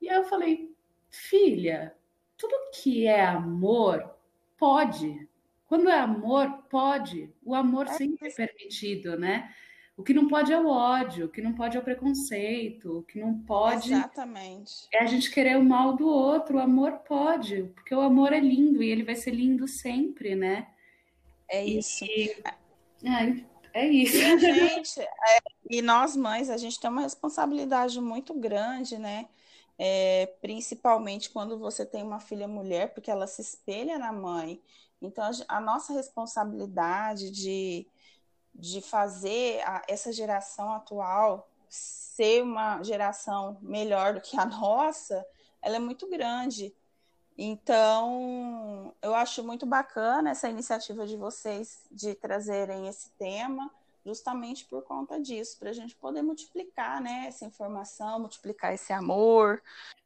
E 0.00 0.08
aí 0.08 0.16
eu 0.16 0.24
falei, 0.24 0.74
filha, 1.10 1.94
tudo 2.36 2.54
que 2.74 3.06
é 3.06 3.24
amor 3.24 4.08
pode. 4.56 5.28
Quando 5.66 5.88
é 5.88 5.98
amor, 5.98 6.64
pode. 6.70 7.30
O 7.44 7.54
amor 7.54 7.86
é 7.86 7.92
sempre 7.92 8.28
é 8.28 8.32
permitido, 8.32 9.18
né? 9.18 9.54
O 10.00 10.02
que 10.02 10.14
não 10.14 10.26
pode 10.28 10.50
é 10.50 10.58
o 10.58 10.66
ódio, 10.66 11.26
o 11.26 11.28
que 11.28 11.42
não 11.42 11.52
pode 11.52 11.76
é 11.76 11.80
o 11.80 11.82
preconceito, 11.82 12.98
o 12.98 13.02
que 13.02 13.20
não 13.20 13.38
pode 13.40 13.92
Exatamente. 13.92 14.88
é 14.90 15.02
a 15.02 15.04
gente 15.04 15.30
querer 15.30 15.58
o 15.58 15.62
mal 15.62 15.94
do 15.94 16.08
outro. 16.08 16.56
O 16.56 16.60
amor 16.60 17.00
pode, 17.00 17.64
porque 17.74 17.94
o 17.94 18.00
amor 18.00 18.32
é 18.32 18.40
lindo 18.40 18.82
e 18.82 18.88
ele 18.88 19.02
vai 19.02 19.14
ser 19.14 19.32
lindo 19.32 19.68
sempre, 19.68 20.34
né? 20.34 20.68
É 21.46 21.62
isso. 21.62 22.02
E, 22.06 22.30
é, 23.04 23.44
é 23.74 23.88
isso. 23.88 24.16
E, 24.16 24.38
gente, 24.40 25.00
é, 25.00 25.38
e 25.68 25.82
nós 25.82 26.16
mães, 26.16 26.48
a 26.48 26.56
gente 26.56 26.80
tem 26.80 26.88
uma 26.88 27.02
responsabilidade 27.02 28.00
muito 28.00 28.32
grande, 28.32 28.96
né? 28.98 29.28
É, 29.82 30.26
principalmente 30.42 31.30
quando 31.30 31.58
você 31.58 31.86
tem 31.86 32.02
uma 32.02 32.20
filha 32.20 32.46
mulher, 32.46 32.92
porque 32.92 33.10
ela 33.10 33.26
se 33.26 33.40
espelha 33.40 33.98
na 33.98 34.12
mãe. 34.12 34.60
Então, 35.00 35.24
a, 35.48 35.58
nossa 35.58 35.94
responsabilidade 35.94 37.30
de, 37.30 37.86
de 38.54 38.82
fazer 38.82 39.62
a, 39.66 39.82
essa 39.88 40.12
geração 40.12 40.70
atual 40.74 41.48
ser 41.66 42.42
uma 42.42 42.82
geração 42.82 43.56
melhor 43.62 44.12
do 44.12 44.20
que 44.20 44.38
a 44.38 44.44
nossa, 44.44 45.24
ela 45.62 45.76
é 45.76 45.80
muito 45.80 46.06
grande. 46.10 46.74
Então, 47.38 48.94
eu 49.00 49.14
acho 49.14 49.42
muito 49.42 49.64
bacana 49.64 50.32
essa 50.32 50.50
iniciativa 50.50 51.06
de 51.06 51.16
vocês 51.16 51.86
de 51.90 52.14
trazerem 52.14 52.86
esse 52.86 53.08
tema, 53.12 53.70
justamente 54.04 54.66
por 54.66 54.82
conta 54.82 55.20
disso, 55.20 55.58
para 55.58 55.70
a 55.70 55.72
gente 55.72 55.96
poder 55.96 56.22
multiplicar 56.22 57.00
né, 57.00 57.26
essa 57.28 57.44
informação, 57.44 58.20
multiplicar 58.20 58.74
esse 58.74 58.92
amor, 58.92 59.62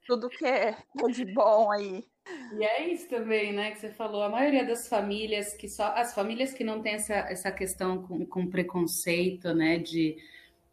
tudo 0.07 0.29
que 0.29 0.47
é 0.47 0.77
de 1.13 1.25
bom 1.33 1.71
aí. 1.71 2.05
E 2.53 2.65
é 2.65 2.93
isso 2.93 3.09
também, 3.09 3.53
né, 3.53 3.73
que 3.73 3.79
você 3.79 3.91
falou. 3.91 4.23
A 4.23 4.29
maioria 4.29 4.65
das 4.65 4.89
famílias 4.89 5.55
que 5.55 5.69
só. 5.69 5.89
As 5.95 6.15
famílias 6.15 6.53
que 6.53 6.65
não 6.65 6.81
têm 6.81 6.95
essa, 6.95 7.15
essa 7.15 7.53
questão 7.53 8.03
com, 8.03 8.25
com 8.25 8.47
preconceito, 8.47 9.53
né, 9.53 9.79
de, 9.79 10.17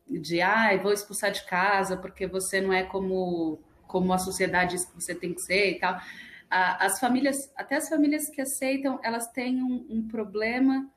de 0.08 0.42
ah, 0.42 0.75
vou 0.82 0.94
expulsar 0.94 1.32
de 1.32 1.46
casa 1.46 1.98
porque 1.98 2.25
você 2.25 2.62
não 2.62 2.72
é 2.72 2.84
como, 2.84 3.60
como 3.88 4.13
a 4.13 4.18
sociedade 4.18 4.72
diz 4.72 4.86
que 4.86 4.96
você 4.96 5.13
tem 5.13 5.34
que 5.34 5.42
ser 5.42 5.72
e 5.72 5.80
tal. 5.80 6.00
As 6.50 7.00
famílias, 7.00 7.51
até 7.56 7.75
as 7.75 7.88
famílias 7.88 8.30
que 8.30 8.42
aceitam, 8.42 9.00
elas 9.04 9.28
têm 9.32 9.63
um, 9.63 9.86
um 9.90 10.08
problema 10.08 10.90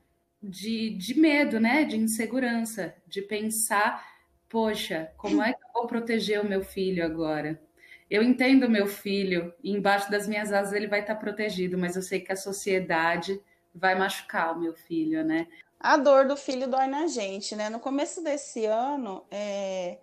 de, 0.49 0.91
de 0.91 1.19
medo, 1.19 1.59
né? 1.59 1.83
De 1.83 1.97
insegurança, 1.97 2.95
de 3.07 3.21
pensar, 3.21 4.05
poxa, 4.49 5.11
como 5.17 5.41
é 5.41 5.53
que 5.53 5.63
eu 5.63 5.73
vou 5.73 5.87
proteger 5.87 6.41
o 6.41 6.47
meu 6.47 6.63
filho 6.63 7.03
agora? 7.03 7.61
Eu 8.09 8.21
entendo 8.21 8.69
meu 8.69 8.87
filho, 8.87 9.53
e 9.63 9.71
embaixo 9.71 10.11
das 10.11 10.27
minhas 10.27 10.51
asas 10.51 10.73
ele 10.73 10.87
vai 10.87 11.01
estar 11.01 11.15
protegido, 11.15 11.77
mas 11.77 11.95
eu 11.95 12.01
sei 12.01 12.19
que 12.19 12.31
a 12.31 12.35
sociedade 12.35 13.41
vai 13.73 13.95
machucar 13.95 14.55
o 14.55 14.59
meu 14.59 14.73
filho, 14.73 15.23
né? 15.23 15.47
A 15.79 15.97
dor 15.97 16.27
do 16.27 16.37
filho 16.37 16.67
dói 16.67 16.87
na 16.87 17.07
gente, 17.07 17.55
né? 17.55 17.69
No 17.69 17.79
começo 17.79 18.23
desse 18.23 18.65
ano, 18.65 19.25
é... 19.31 19.97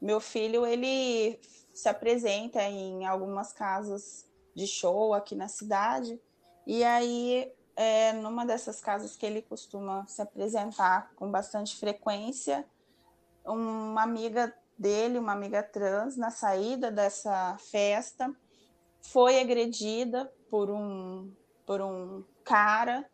meu 0.00 0.20
filho 0.20 0.66
ele 0.66 1.38
se 1.72 1.88
apresenta 1.88 2.62
em 2.62 3.06
algumas 3.06 3.52
casas 3.52 4.28
de 4.54 4.66
show 4.66 5.14
aqui 5.14 5.36
na 5.36 5.46
cidade, 5.46 6.20
e 6.66 6.82
aí 6.82 7.52
é, 7.78 8.12
numa 8.12 8.44
dessas 8.44 8.80
casas 8.80 9.14
que 9.14 9.24
ele 9.24 9.40
costuma 9.40 10.04
se 10.08 10.20
apresentar 10.20 11.12
com 11.14 11.30
bastante 11.30 11.76
frequência, 11.76 12.66
uma 13.46 14.02
amiga 14.02 14.52
dele, 14.76 15.16
uma 15.16 15.32
amiga 15.32 15.62
trans, 15.62 16.16
na 16.16 16.32
saída 16.32 16.90
dessa 16.90 17.56
festa, 17.70 18.34
foi 19.00 19.38
agredida 19.38 20.28
por 20.50 20.68
um, 20.68 21.32
por 21.64 21.80
um 21.80 22.24
cara, 22.42 23.08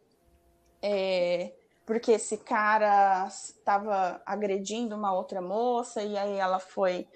é, 0.80 1.52
porque 1.84 2.12
esse 2.12 2.38
cara 2.38 3.26
estava 3.26 4.22
agredindo 4.24 4.96
uma 4.96 5.12
outra 5.12 5.42
moça, 5.42 6.02
e 6.02 6.16
aí 6.16 6.38
ela 6.38 6.58
foi 6.58 7.06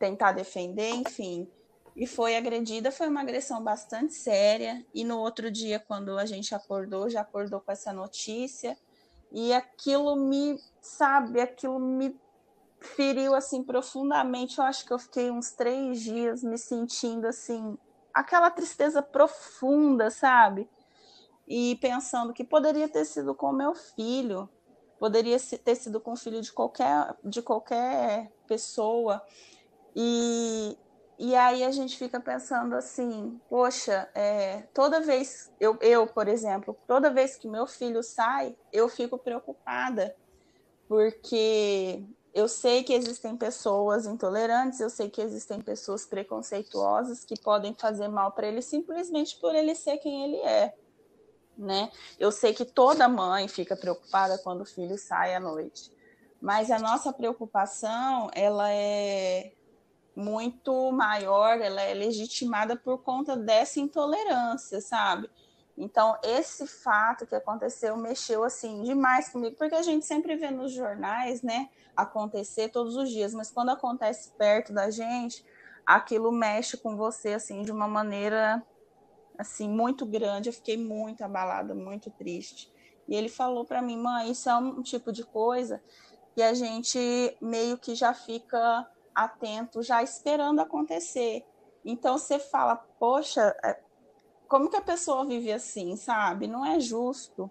tentar 0.00 0.32
defender, 0.32 0.90
enfim 0.90 1.48
e 1.96 2.06
foi 2.06 2.36
agredida. 2.36 2.90
Foi 2.90 3.08
uma 3.08 3.20
agressão 3.20 3.62
bastante 3.62 4.14
séria. 4.14 4.84
E 4.94 5.04
no 5.04 5.18
outro 5.18 5.50
dia, 5.50 5.78
quando 5.78 6.18
a 6.18 6.24
gente 6.24 6.54
acordou, 6.54 7.08
já 7.08 7.20
acordou 7.20 7.60
com 7.60 7.72
essa 7.72 7.92
notícia. 7.92 8.76
E 9.30 9.52
aquilo 9.52 10.16
me, 10.16 10.58
sabe, 10.80 11.40
aquilo 11.40 11.78
me 11.78 12.18
feriu 12.80 13.34
assim 13.34 13.62
profundamente. 13.62 14.58
Eu 14.58 14.64
acho 14.64 14.84
que 14.84 14.92
eu 14.92 14.98
fiquei 14.98 15.30
uns 15.30 15.52
três 15.52 16.00
dias 16.00 16.42
me 16.42 16.58
sentindo 16.58 17.26
assim, 17.26 17.76
aquela 18.12 18.50
tristeza 18.50 19.02
profunda, 19.02 20.10
sabe? 20.10 20.68
E 21.46 21.76
pensando 21.76 22.32
que 22.32 22.44
poderia 22.44 22.88
ter 22.88 23.04
sido 23.04 23.34
com 23.34 23.52
meu 23.52 23.74
filho, 23.74 24.48
poderia 24.98 25.38
ter 25.38 25.74
sido 25.74 26.00
com 26.00 26.12
o 26.12 26.16
filho 26.16 26.40
de 26.40 26.52
qualquer, 26.52 27.14
de 27.24 27.42
qualquer 27.42 28.30
pessoa. 28.46 29.22
E, 29.94 30.76
e 31.24 31.36
aí 31.36 31.62
a 31.62 31.70
gente 31.70 31.96
fica 31.96 32.18
pensando 32.18 32.74
assim, 32.74 33.40
poxa, 33.48 34.10
é, 34.12 34.62
toda 34.74 35.00
vez, 35.00 35.52
eu, 35.60 35.78
eu, 35.80 36.04
por 36.04 36.26
exemplo, 36.26 36.76
toda 36.84 37.12
vez 37.12 37.36
que 37.36 37.46
meu 37.46 37.64
filho 37.64 38.02
sai, 38.02 38.56
eu 38.72 38.88
fico 38.88 39.16
preocupada, 39.16 40.16
porque 40.88 42.04
eu 42.34 42.48
sei 42.48 42.82
que 42.82 42.92
existem 42.92 43.36
pessoas 43.36 44.04
intolerantes, 44.04 44.80
eu 44.80 44.90
sei 44.90 45.08
que 45.08 45.22
existem 45.22 45.60
pessoas 45.60 46.04
preconceituosas 46.04 47.24
que 47.24 47.40
podem 47.40 47.72
fazer 47.72 48.08
mal 48.08 48.32
para 48.32 48.48
ele 48.48 48.60
simplesmente 48.60 49.38
por 49.38 49.54
ele 49.54 49.76
ser 49.76 49.98
quem 49.98 50.24
ele 50.24 50.38
é, 50.38 50.74
né? 51.56 51.92
Eu 52.18 52.32
sei 52.32 52.52
que 52.52 52.64
toda 52.64 53.06
mãe 53.08 53.46
fica 53.46 53.76
preocupada 53.76 54.38
quando 54.38 54.62
o 54.62 54.66
filho 54.66 54.98
sai 54.98 55.36
à 55.36 55.38
noite, 55.38 55.92
mas 56.40 56.68
a 56.68 56.80
nossa 56.80 57.12
preocupação, 57.12 58.28
ela 58.34 58.72
é 58.72 59.52
muito 60.14 60.92
maior, 60.92 61.60
ela 61.60 61.80
é 61.80 61.94
legitimada 61.94 62.76
por 62.76 62.98
conta 62.98 63.36
dessa 63.36 63.80
intolerância, 63.80 64.80
sabe? 64.80 65.30
Então, 65.76 66.18
esse 66.22 66.66
fato 66.66 67.26
que 67.26 67.34
aconteceu 67.34 67.96
mexeu 67.96 68.44
assim 68.44 68.82
demais 68.82 69.30
comigo, 69.30 69.56
porque 69.56 69.74
a 69.74 69.82
gente 69.82 70.04
sempre 70.04 70.36
vê 70.36 70.50
nos 70.50 70.72
jornais, 70.72 71.42
né, 71.42 71.70
acontecer 71.96 72.68
todos 72.68 72.94
os 72.96 73.10
dias, 73.10 73.32
mas 73.32 73.50
quando 73.50 73.70
acontece 73.70 74.30
perto 74.32 74.72
da 74.72 74.90
gente, 74.90 75.44
aquilo 75.86 76.30
mexe 76.30 76.76
com 76.76 76.96
você 76.96 77.34
assim 77.34 77.62
de 77.62 77.72
uma 77.72 77.88
maneira 77.88 78.62
assim 79.38 79.68
muito 79.68 80.04
grande. 80.04 80.48
Eu 80.48 80.52
fiquei 80.52 80.76
muito 80.76 81.22
abalada, 81.22 81.74
muito 81.74 82.10
triste. 82.10 82.72
E 83.08 83.14
ele 83.14 83.28
falou 83.28 83.64
para 83.64 83.82
mim, 83.82 83.96
mãe, 83.96 84.30
isso 84.30 84.48
é 84.48 84.56
um 84.56 84.82
tipo 84.82 85.10
de 85.10 85.24
coisa 85.24 85.82
que 86.34 86.42
a 86.42 86.54
gente 86.54 87.36
meio 87.40 87.76
que 87.76 87.94
já 87.94 88.14
fica 88.14 88.88
atento, 89.14 89.82
já 89.82 90.02
esperando 90.02 90.60
acontecer. 90.60 91.44
Então 91.84 92.18
você 92.18 92.38
fala, 92.38 92.76
poxa, 92.76 93.56
é, 93.64 93.80
como 94.48 94.68
que 94.68 94.76
a 94.76 94.82
pessoa 94.82 95.24
vive 95.24 95.50
assim, 95.50 95.96
sabe? 95.96 96.46
Não 96.46 96.64
é 96.64 96.78
justo. 96.78 97.50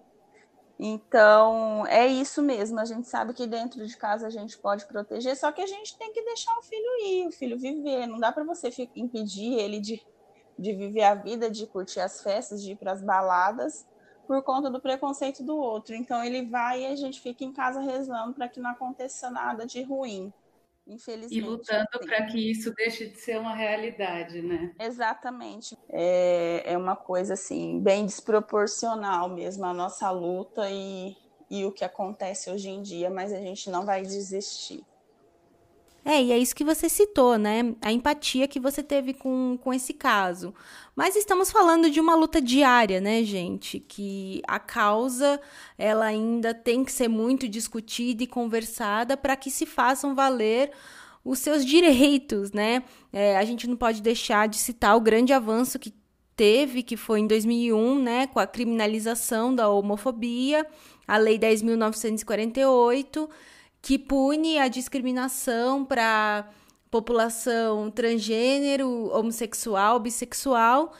Então, 0.83 1.85
é 1.85 2.07
isso 2.07 2.41
mesmo. 2.41 2.79
A 2.79 2.85
gente 2.85 3.07
sabe 3.07 3.35
que 3.35 3.45
dentro 3.45 3.85
de 3.85 3.95
casa 3.95 4.25
a 4.25 4.29
gente 4.31 4.57
pode 4.57 4.87
proteger, 4.87 5.37
só 5.37 5.51
que 5.51 5.61
a 5.61 5.67
gente 5.67 5.95
tem 5.95 6.11
que 6.11 6.23
deixar 6.23 6.57
o 6.57 6.63
filho 6.63 7.05
ir, 7.05 7.27
o 7.27 7.31
filho 7.31 7.59
viver. 7.59 8.07
Não 8.07 8.19
dá 8.19 8.31
para 8.31 8.43
você 8.43 8.69
impedir 8.95 9.59
ele 9.59 9.79
de, 9.79 10.01
de 10.57 10.73
viver 10.73 11.03
a 11.03 11.13
vida, 11.13 11.51
de 11.51 11.67
curtir 11.67 11.99
as 11.99 12.21
festas, 12.21 12.63
de 12.63 12.71
ir 12.71 12.75
para 12.77 12.93
as 12.93 13.01
baladas, 13.03 13.87
por 14.25 14.41
conta 14.41 14.71
do 14.71 14.81
preconceito 14.81 15.43
do 15.43 15.55
outro. 15.55 15.93
Então, 15.93 16.23
ele 16.23 16.47
vai 16.47 16.81
e 16.81 16.87
a 16.87 16.95
gente 16.95 17.21
fica 17.21 17.43
em 17.43 17.53
casa 17.53 17.79
rezando 17.79 18.33
para 18.33 18.47
que 18.47 18.59
não 18.59 18.71
aconteça 18.71 19.29
nada 19.29 19.67
de 19.67 19.83
ruim. 19.83 20.33
Infelizmente. 20.91 21.37
E 21.37 21.41
lutando 21.41 21.87
para 22.05 22.25
que 22.25 22.51
isso 22.51 22.73
deixe 22.75 23.07
de 23.07 23.17
ser 23.17 23.39
uma 23.39 23.55
realidade, 23.55 24.41
né? 24.41 24.73
Exatamente. 24.77 25.77
É, 25.89 26.73
é 26.73 26.77
uma 26.77 26.97
coisa 26.97 27.33
assim, 27.33 27.79
bem 27.79 28.05
desproporcional 28.05 29.29
mesmo 29.29 29.65
a 29.65 29.73
nossa 29.73 30.11
luta 30.11 30.69
e, 30.69 31.15
e 31.49 31.63
o 31.63 31.71
que 31.71 31.85
acontece 31.85 32.49
hoje 32.49 32.69
em 32.69 32.81
dia, 32.81 33.09
mas 33.09 33.31
a 33.31 33.39
gente 33.39 33.69
não 33.69 33.85
vai 33.85 34.01
desistir. 34.01 34.83
É, 36.03 36.21
e 36.21 36.31
é 36.31 36.37
isso 36.37 36.55
que 36.55 36.63
você 36.63 36.89
citou, 36.89 37.37
né? 37.37 37.75
A 37.81 37.91
empatia 37.91 38.47
que 38.47 38.59
você 38.59 38.81
teve 38.81 39.13
com, 39.13 39.57
com 39.61 39.73
esse 39.73 39.93
caso. 39.93 40.53
Mas 40.95 41.15
estamos 41.15 41.51
falando 41.51 41.91
de 41.91 41.99
uma 41.99 42.15
luta 42.15 42.41
diária, 42.41 42.99
né, 42.99 43.23
gente? 43.23 43.79
Que 43.79 44.41
a 44.47 44.59
causa 44.59 45.39
ela 45.77 46.05
ainda 46.05 46.53
tem 46.53 46.83
que 46.83 46.91
ser 46.91 47.07
muito 47.07 47.47
discutida 47.47 48.23
e 48.23 48.27
conversada 48.27 49.15
para 49.15 49.35
que 49.35 49.51
se 49.51 49.65
façam 49.65 50.15
valer 50.15 50.71
os 51.23 51.37
seus 51.37 51.63
direitos, 51.63 52.51
né? 52.51 52.83
É, 53.13 53.37
a 53.37 53.45
gente 53.45 53.67
não 53.67 53.77
pode 53.77 54.01
deixar 54.01 54.47
de 54.47 54.57
citar 54.57 54.97
o 54.97 55.01
grande 55.01 55.33
avanço 55.33 55.77
que 55.77 55.93
teve, 56.35 56.81
que 56.81 56.97
foi 56.97 57.19
em 57.19 57.27
2001, 57.27 58.01
né, 58.01 58.25
com 58.25 58.39
a 58.39 58.47
criminalização 58.47 59.53
da 59.53 59.69
homofobia, 59.69 60.65
a 61.07 61.17
Lei 61.17 61.37
10.948 61.37 63.29
que 63.81 63.97
pune 63.97 64.59
a 64.59 64.67
discriminação 64.67 65.83
para 65.83 66.49
população 66.89 67.89
transgênero, 67.89 69.09
homossexual, 69.13 69.99
bissexual 69.99 70.93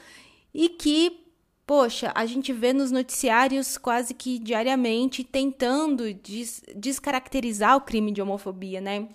e 0.52 0.70
que, 0.70 1.24
poxa, 1.66 2.10
a 2.14 2.24
gente 2.26 2.52
vê 2.52 2.72
nos 2.72 2.90
noticiários 2.90 3.76
quase 3.76 4.14
que 4.14 4.38
diariamente 4.38 5.22
tentando 5.22 6.12
des 6.14 6.62
descaracterizar 6.74 7.76
o 7.76 7.82
crime 7.82 8.10
de 8.10 8.22
homofobia, 8.22 8.80
né? 8.80 9.08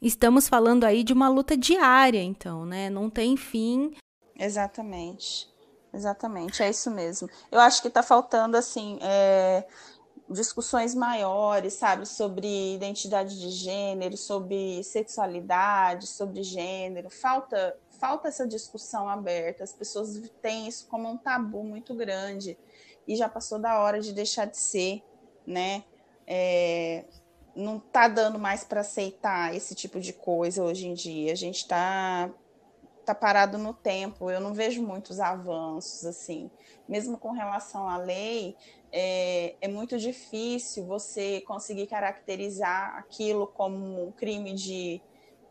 Estamos 0.00 0.48
falando 0.48 0.84
aí 0.84 1.04
de 1.04 1.12
uma 1.12 1.28
luta 1.28 1.56
diária, 1.56 2.22
então, 2.22 2.64
né? 2.64 2.90
Não 2.90 3.08
tem 3.08 3.36
fim. 3.36 3.94
Exatamente. 4.36 5.52
Exatamente, 5.94 6.62
é 6.62 6.70
isso 6.70 6.90
mesmo. 6.90 7.28
Eu 7.50 7.60
acho 7.60 7.82
que 7.82 7.88
está 7.88 8.02
faltando, 8.02 8.56
assim, 8.56 8.98
é, 9.02 9.62
discussões 10.28 10.94
maiores, 10.94 11.74
sabe, 11.74 12.06
sobre 12.06 12.74
identidade 12.74 13.38
de 13.38 13.50
gênero, 13.50 14.16
sobre 14.16 14.82
sexualidade, 14.82 16.06
sobre 16.06 16.42
gênero. 16.42 17.10
Falta 17.10 17.76
falta 18.02 18.26
essa 18.26 18.48
discussão 18.48 19.08
aberta. 19.08 19.62
As 19.62 19.72
pessoas 19.72 20.20
têm 20.42 20.66
isso 20.66 20.88
como 20.88 21.08
um 21.08 21.16
tabu 21.16 21.62
muito 21.62 21.94
grande 21.94 22.58
e 23.06 23.14
já 23.14 23.28
passou 23.28 23.60
da 23.60 23.78
hora 23.78 24.00
de 24.00 24.12
deixar 24.12 24.46
de 24.46 24.56
ser, 24.56 25.04
né? 25.46 25.84
É, 26.26 27.04
não 27.54 27.78
tá 27.78 28.08
dando 28.08 28.40
mais 28.40 28.64
para 28.64 28.80
aceitar 28.80 29.54
esse 29.54 29.74
tipo 29.76 30.00
de 30.00 30.12
coisa 30.12 30.64
hoje 30.64 30.88
em 30.88 30.94
dia. 30.94 31.30
A 31.30 31.36
gente 31.36 31.58
está 31.58 32.28
tá 33.04 33.14
parado 33.14 33.56
no 33.56 33.72
tempo. 33.72 34.30
Eu 34.30 34.40
não 34.40 34.52
vejo 34.52 34.82
muitos 34.82 35.20
avanços 35.20 36.04
assim, 36.04 36.50
mesmo 36.88 37.16
com 37.16 37.30
relação 37.30 37.88
à 37.88 37.98
lei 37.98 38.56
é, 38.92 39.54
é, 39.58 39.68
muito 39.68 39.98
difícil 39.98 40.84
você 40.84 41.40
conseguir 41.40 41.86
caracterizar 41.86 42.94
aquilo 42.98 43.46
como 43.46 44.08
um 44.08 44.12
crime 44.12 44.52
de, 44.52 45.00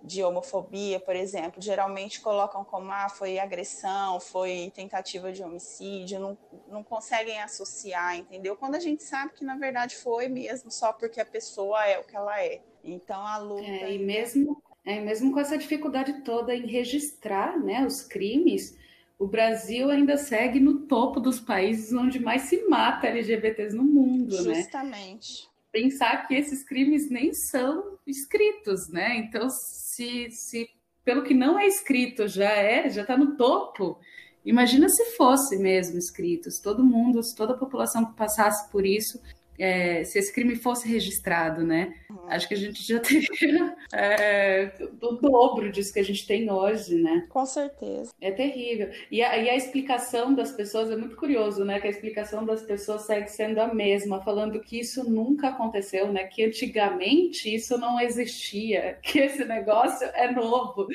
de 0.03 0.23
homofobia, 0.23 0.99
por 0.99 1.15
exemplo. 1.15 1.59
Geralmente 1.59 2.21
colocam 2.21 2.63
como 2.63 2.91
ah, 2.91 3.09
foi 3.09 3.39
agressão, 3.39 4.19
foi 4.19 4.71
tentativa 4.75 5.31
de 5.31 5.41
homicídio, 5.41 6.19
não, 6.19 6.37
não 6.67 6.83
conseguem 6.83 7.41
associar, 7.41 8.15
entendeu? 8.15 8.55
Quando 8.55 8.75
a 8.75 8.79
gente 8.79 9.01
sabe 9.01 9.33
que 9.33 9.43
na 9.43 9.57
verdade 9.57 9.95
foi 9.95 10.27
mesmo 10.27 10.69
só 10.69 10.93
porque 10.93 11.19
a 11.19 11.25
pessoa 11.25 11.83
é 11.87 11.97
o 11.97 12.03
que 12.03 12.15
ela 12.15 12.39
é. 12.39 12.61
Então 12.83 13.25
a 13.25 13.39
luta. 13.39 13.65
É, 13.65 13.95
e 13.95 13.97
mesmo, 13.97 14.61
é, 14.85 14.99
mesmo 14.99 15.31
com 15.33 15.39
essa 15.39 15.57
dificuldade 15.57 16.21
toda 16.21 16.53
em 16.53 16.67
registrar 16.67 17.59
né, 17.59 17.83
os 17.87 18.03
crimes 18.03 18.77
o 19.21 19.27
Brasil 19.27 19.91
ainda 19.91 20.17
segue 20.17 20.59
no 20.59 20.79
topo 20.87 21.19
dos 21.19 21.39
países 21.39 21.93
onde 21.93 22.19
mais 22.19 22.41
se 22.41 22.67
mata 22.67 23.05
LGBTs 23.05 23.75
no 23.75 23.83
mundo, 23.83 24.31
Justamente. 24.31 24.49
né? 24.49 24.61
Justamente. 24.63 25.49
Pensar 25.71 26.27
que 26.27 26.33
esses 26.33 26.63
crimes 26.63 27.07
nem 27.07 27.31
são 27.31 27.99
escritos, 28.07 28.89
né? 28.89 29.17
Então, 29.17 29.47
se, 29.47 30.31
se 30.31 30.67
pelo 31.05 31.21
que 31.21 31.35
não 31.35 31.59
é 31.59 31.67
escrito 31.67 32.27
já 32.27 32.49
é, 32.49 32.89
já 32.89 33.03
está 33.03 33.15
no 33.15 33.37
topo, 33.37 33.99
imagina 34.43 34.89
se 34.89 35.05
fosse 35.15 35.55
mesmo 35.55 35.99
escritos. 35.99 36.57
Todo 36.57 36.83
mundo, 36.83 37.21
toda 37.37 37.53
a 37.53 37.57
população 37.57 38.03
que 38.03 38.17
passasse 38.17 38.71
por 38.71 38.87
isso, 38.87 39.21
é, 39.61 40.03
se 40.03 40.17
esse 40.17 40.33
crime 40.33 40.55
fosse 40.55 40.87
registrado, 40.87 41.63
né? 41.63 41.93
Uhum. 42.09 42.27
Acho 42.27 42.47
que 42.47 42.55
a 42.55 42.57
gente 42.57 42.81
já 42.81 42.97
teria 42.99 43.75
é, 43.93 44.71
o 44.99 45.11
dobro 45.13 45.71
disso 45.71 45.93
que 45.93 45.99
a 45.99 46.03
gente 46.03 46.25
tem 46.25 46.51
hoje, 46.51 46.95
né? 46.95 47.27
Com 47.29 47.45
certeza. 47.45 48.11
É 48.19 48.31
terrível. 48.31 48.89
E 49.11 49.21
a, 49.21 49.37
e 49.37 49.49
a, 49.49 49.55
explicação 49.55 50.33
das 50.33 50.51
pessoas 50.51 50.89
é 50.89 50.95
muito 50.95 51.15
curioso, 51.15 51.63
né? 51.63 51.79
Que 51.79 51.85
a 51.85 51.91
explicação 51.91 52.43
das 52.43 52.63
pessoas 52.63 53.03
segue 53.03 53.27
sendo 53.27 53.59
a 53.59 53.71
mesma, 53.71 54.21
falando 54.21 54.59
que 54.59 54.79
isso 54.79 55.07
nunca 55.07 55.49
aconteceu, 55.49 56.11
né? 56.11 56.23
Que 56.23 56.43
antigamente 56.43 57.53
isso 57.53 57.77
não 57.77 57.99
existia, 57.99 58.97
que 59.03 59.19
esse 59.19 59.45
negócio 59.45 60.07
é 60.15 60.31
novo. 60.31 60.87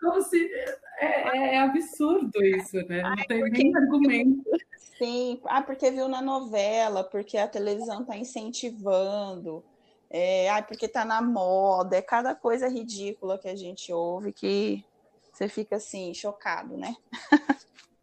Como 0.00 0.20
se 0.22 0.50
é, 1.00 1.54
é 1.54 1.58
absurdo 1.58 2.42
isso, 2.44 2.76
né? 2.88 3.02
Não 3.02 3.10
Ai, 3.10 3.24
tem 3.26 3.40
porque... 3.40 3.62
nem 3.62 3.76
argumento. 3.76 4.50
Sim, 4.98 5.40
ah, 5.44 5.62
porque 5.62 5.90
viu 5.90 6.08
na 6.08 6.20
novela, 6.20 7.04
porque 7.04 7.38
a 7.38 7.46
televisão 7.46 8.02
está 8.02 8.16
incentivando, 8.16 9.64
é, 10.10 10.50
ah, 10.50 10.62
porque 10.62 10.86
está 10.86 11.04
na 11.04 11.22
moda, 11.22 11.96
é 11.96 12.02
cada 12.02 12.34
coisa 12.34 12.68
ridícula 12.68 13.38
que 13.38 13.48
a 13.48 13.54
gente 13.54 13.92
ouve 13.92 14.32
que 14.32 14.84
você 15.32 15.48
fica 15.48 15.76
assim, 15.76 16.12
chocado, 16.12 16.76
né? 16.76 16.96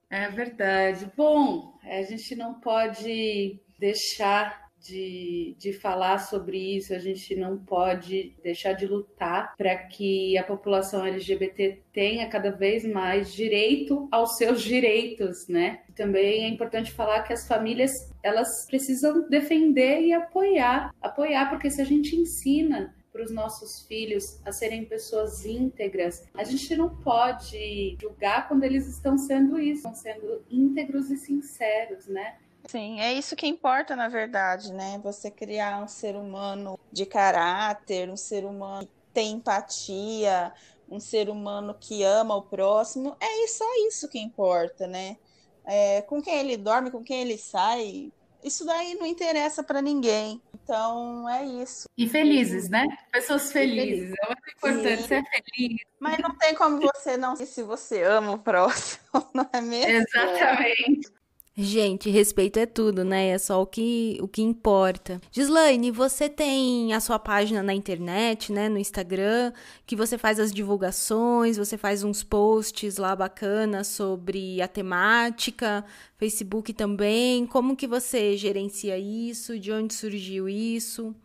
é 0.10 0.30
verdade. 0.30 1.12
Bom, 1.18 1.78
a 1.84 2.02
gente 2.04 2.34
não 2.36 2.54
pode 2.62 3.60
deixar 3.78 4.65
de, 4.86 5.56
de 5.58 5.74
falar 5.74 6.20
sobre 6.20 6.78
isso, 6.78 6.94
a 6.94 7.00
gente 7.00 7.36
não 7.36 7.58
pode 7.58 8.36
deixar 8.44 8.74
de 8.74 8.86
lutar 8.86 9.56
para 9.58 9.76
que 9.76 10.38
a 10.38 10.44
população 10.44 11.06
LGBT 11.06 11.82
tenha 11.92 12.30
cada 12.30 12.52
vez 12.52 12.86
mais 12.86 13.34
direito 13.34 14.08
aos 14.12 14.38
seus 14.38 14.62
direitos, 14.62 15.48
né? 15.48 15.82
Também 15.96 16.46
é 16.46 16.48
importante 16.48 16.92
falar 16.92 17.24
que 17.24 17.34
as 17.34 17.48
famílias 17.48 17.92
elas 18.22 18.66
precisam 18.68 19.28
defender 19.28 20.02
e 20.02 20.14
apoiar, 20.14 20.94
apoiar 21.02 21.50
porque 21.50 21.72
se 21.72 21.82
a 21.82 21.86
gente 21.86 22.16
ensina 22.16 22.94
para 23.12 23.24
os 23.24 23.32
nossos 23.32 23.88
filhos 23.88 24.42
a 24.46 24.52
serem 24.52 24.84
pessoas 24.84 25.46
íntegras, 25.46 26.28
a 26.34 26.44
gente 26.44 26.76
não 26.76 26.98
pode 26.98 27.96
julgar 28.00 28.46
quando 28.50 28.66
eles 28.66 28.90
estão 28.90 29.18
sendo 29.18 29.58
isso, 29.58 29.88
estão 29.88 29.96
sendo 29.96 30.44
íntegros 30.52 31.10
e 31.10 31.16
sinceros, 31.16 32.08
né? 32.08 32.36
Sim, 32.68 33.00
é 33.00 33.14
isso 33.14 33.36
que 33.36 33.48
importa, 33.48 33.96
na 33.96 34.08
verdade, 34.08 34.74
né? 34.74 35.00
Você 35.04 35.30
criar 35.30 35.84
um 35.84 35.88
ser 35.88 36.16
humano 36.16 36.80
de 36.92 37.06
caráter, 37.06 38.10
um 38.10 38.18
ser 38.18 38.46
humano 38.46 38.88
que 38.88 38.94
tem 39.14 39.34
empatia, 39.34 40.52
um 40.90 41.00
ser 41.00 41.30
humano 41.30 41.76
que 41.80 42.04
ama 42.04 42.36
o 42.36 42.42
próximo. 42.42 43.16
É 43.20 43.48
só 43.48 43.66
isso 43.88 44.10
que 44.10 44.20
importa, 44.20 44.88
né? 44.88 45.18
É, 45.66 46.02
com 46.04 46.22
quem 46.22 46.40
ele 46.40 46.58
dorme, 46.58 46.92
com 46.92 47.04
quem 47.04 47.22
ele 47.22 47.38
sai, 47.38 48.12
isso 48.44 48.64
daí 48.64 48.94
não 48.96 49.06
interessa 49.06 49.64
para 49.64 49.82
ninguém. 49.82 50.42
Então 50.54 51.28
é 51.30 51.44
isso. 51.46 51.86
E 51.98 52.08
felizes, 52.08 52.70
né? 52.70 52.86
Pessoas 53.12 53.52
felizes. 53.52 54.14
É 54.22 54.28
muito 54.28 54.50
importante 54.58 55.02
Sim. 55.02 55.08
ser 55.08 55.24
feliz. 55.24 55.82
Mas 56.00 56.20
não 56.20 56.38
tem 56.38 56.54
como 56.54 56.80
você 56.80 57.18
não 57.18 57.36
se 57.36 57.64
você 57.64 58.04
ama 58.04 58.34
o 58.34 58.40
próximo, 58.40 59.02
não 59.34 59.50
é 59.52 59.62
mesmo? 59.62 59.92
Exatamente. 59.92 61.12
Gente, 61.58 62.10
respeito 62.10 62.60
é 62.60 62.66
tudo, 62.66 63.06
né? 63.06 63.30
É 63.30 63.38
só 63.38 63.62
o 63.62 63.66
que, 63.66 64.18
o 64.22 64.28
que 64.28 64.42
importa. 64.42 65.22
Gislaine, 65.32 65.90
você 65.90 66.28
tem 66.28 66.94
a 66.94 67.00
sua 67.00 67.18
página 67.18 67.64
na 67.64 67.74
internet, 67.74 68.52
né? 68.52 68.68
No 68.68 68.78
Instagram, 68.78 69.54
que 69.86 69.96
você 69.96 70.18
faz 70.18 70.38
as 70.38 70.52
divulgações, 70.52 71.56
você 71.56 71.78
faz 71.78 72.04
uns 72.04 72.26
posts 72.26 72.98
lá 72.98 73.16
bacanas 73.16 73.88
sobre 73.88 74.62
a 74.62 74.68
temática, 74.68 75.86
Facebook 76.18 76.74
também. 76.74 77.48
Como 77.48 77.78
que 77.78 77.88
você 77.88 78.36
gerencia 78.36 78.98
isso? 78.98 79.58
De 79.58 79.72
onde 79.72 79.94
surgiu 79.94 80.50
isso? 80.50 81.16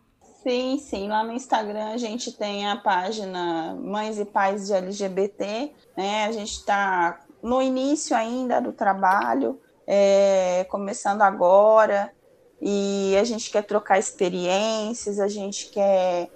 Sim, 0.45 0.79
sim. 0.79 1.09
Lá 1.09 1.25
no 1.25 1.33
Instagram 1.33 1.89
a 1.89 1.97
gente 1.97 2.31
tem 2.31 2.69
a 2.69 2.77
página 2.77 3.75
Mães 3.75 4.17
e 4.17 4.25
Pais 4.25 4.69
de 4.69 4.75
LGBT, 4.75 5.73
né? 5.97 6.27
A 6.27 6.31
gente 6.31 6.53
está 6.53 7.19
no 7.43 7.61
início 7.61 8.17
ainda 8.17 8.61
do 8.61 8.73
trabalho 8.73 9.59
é, 9.93 10.65
começando 10.71 11.23
agora, 11.23 12.13
e 12.63 13.17
a 13.19 13.25
gente 13.25 13.51
quer 13.51 13.65
trocar 13.65 13.99
experiências, 13.99 15.19
a 15.19 15.27
gente 15.27 15.67
quer 15.71 16.31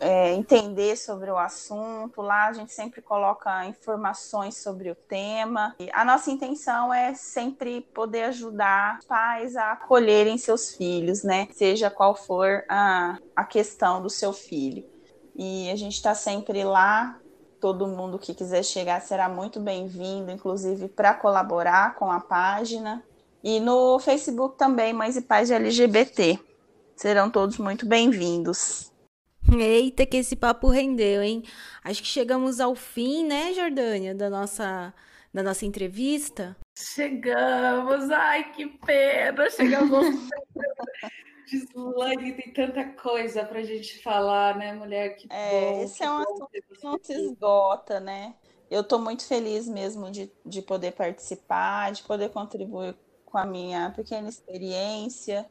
é, 0.00 0.32
entender 0.32 0.96
sobre 0.96 1.30
o 1.30 1.38
assunto. 1.38 2.20
Lá 2.20 2.48
a 2.48 2.52
gente 2.52 2.72
sempre 2.72 3.00
coloca 3.00 3.66
informações 3.66 4.56
sobre 4.56 4.90
o 4.90 4.96
tema. 4.96 5.76
E 5.78 5.88
a 5.92 6.04
nossa 6.04 6.28
intenção 6.28 6.92
é 6.92 7.14
sempre 7.14 7.82
poder 7.94 8.24
ajudar 8.24 8.98
pais 9.06 9.54
a 9.54 9.72
acolherem 9.72 10.36
seus 10.36 10.74
filhos, 10.74 11.22
né? 11.22 11.46
Seja 11.52 11.90
qual 11.90 12.16
for 12.16 12.64
a, 12.68 13.16
a 13.36 13.44
questão 13.44 14.02
do 14.02 14.10
seu 14.10 14.32
filho. 14.32 14.84
E 15.36 15.70
a 15.70 15.76
gente 15.76 15.94
está 15.94 16.16
sempre 16.16 16.64
lá 16.64 17.16
todo 17.60 17.86
mundo 17.86 18.18
que 18.18 18.34
quiser 18.34 18.64
chegar 18.64 19.00
será 19.00 19.28
muito 19.28 19.60
bem-vindo, 19.60 20.30
inclusive 20.30 20.88
para 20.88 21.14
colaborar 21.14 21.94
com 21.96 22.10
a 22.10 22.20
página. 22.20 23.02
E 23.42 23.60
no 23.60 23.98
Facebook 23.98 24.56
também, 24.56 24.92
Mães 24.92 25.16
e 25.16 25.22
Pais 25.22 25.48
de 25.48 25.54
LGBT. 25.54 26.38
Serão 26.96 27.30
todos 27.30 27.58
muito 27.58 27.86
bem-vindos. 27.86 28.92
Eita, 29.50 30.04
que 30.04 30.18
esse 30.18 30.36
papo 30.36 30.68
rendeu, 30.68 31.22
hein? 31.22 31.42
Acho 31.82 32.02
que 32.02 32.08
chegamos 32.08 32.60
ao 32.60 32.74
fim, 32.74 33.24
né, 33.24 33.52
Jordânia, 33.54 34.14
da 34.14 34.28
nossa, 34.28 34.92
da 35.32 35.42
nossa 35.42 35.64
entrevista. 35.64 36.56
Chegamos, 36.76 38.10
ai 38.10 38.52
que 38.52 38.66
pena, 38.66 39.48
chegamos. 39.50 40.06
Gislaine, 41.48 42.34
tem 42.34 42.52
tanta 42.52 42.84
coisa 42.84 43.44
pra 43.44 43.62
gente 43.62 44.02
falar, 44.02 44.56
né, 44.56 44.72
mulher? 44.72 45.16
Que 45.16 45.26
é, 45.30 45.72
bom, 45.72 45.82
esse 45.82 46.02
é 46.02 46.10
um 46.10 46.18
assunto 46.18 46.48
que 46.50 46.84
não 46.84 46.98
se 47.02 47.12
esgota, 47.12 47.98
né? 47.98 48.34
Eu 48.70 48.82
estou 48.82 48.98
muito 48.98 49.26
feliz 49.26 49.66
mesmo 49.66 50.10
de, 50.10 50.30
de 50.44 50.60
poder 50.60 50.92
participar, 50.92 51.90
de 51.92 52.02
poder 52.02 52.30
contribuir 52.30 52.94
com 53.24 53.38
a 53.38 53.46
minha 53.46 53.90
pequena 53.90 54.28
experiência. 54.28 55.50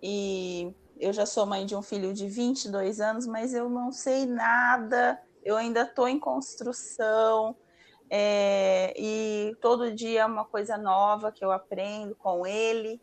E 0.00 0.72
eu 0.98 1.12
já 1.12 1.26
sou 1.26 1.44
mãe 1.46 1.66
de 1.66 1.74
um 1.74 1.82
filho 1.82 2.12
de 2.14 2.28
22 2.28 3.00
anos, 3.00 3.26
mas 3.26 3.52
eu 3.54 3.68
não 3.68 3.90
sei 3.90 4.26
nada, 4.26 5.20
eu 5.44 5.56
ainda 5.56 5.82
estou 5.82 6.08
em 6.08 6.18
construção. 6.18 7.56
É, 8.08 8.94
e 8.96 9.56
todo 9.60 9.92
dia 9.92 10.20
é 10.20 10.26
uma 10.26 10.44
coisa 10.44 10.76
nova 10.76 11.32
que 11.32 11.44
eu 11.44 11.50
aprendo 11.50 12.14
com 12.14 12.46
ele. 12.46 13.00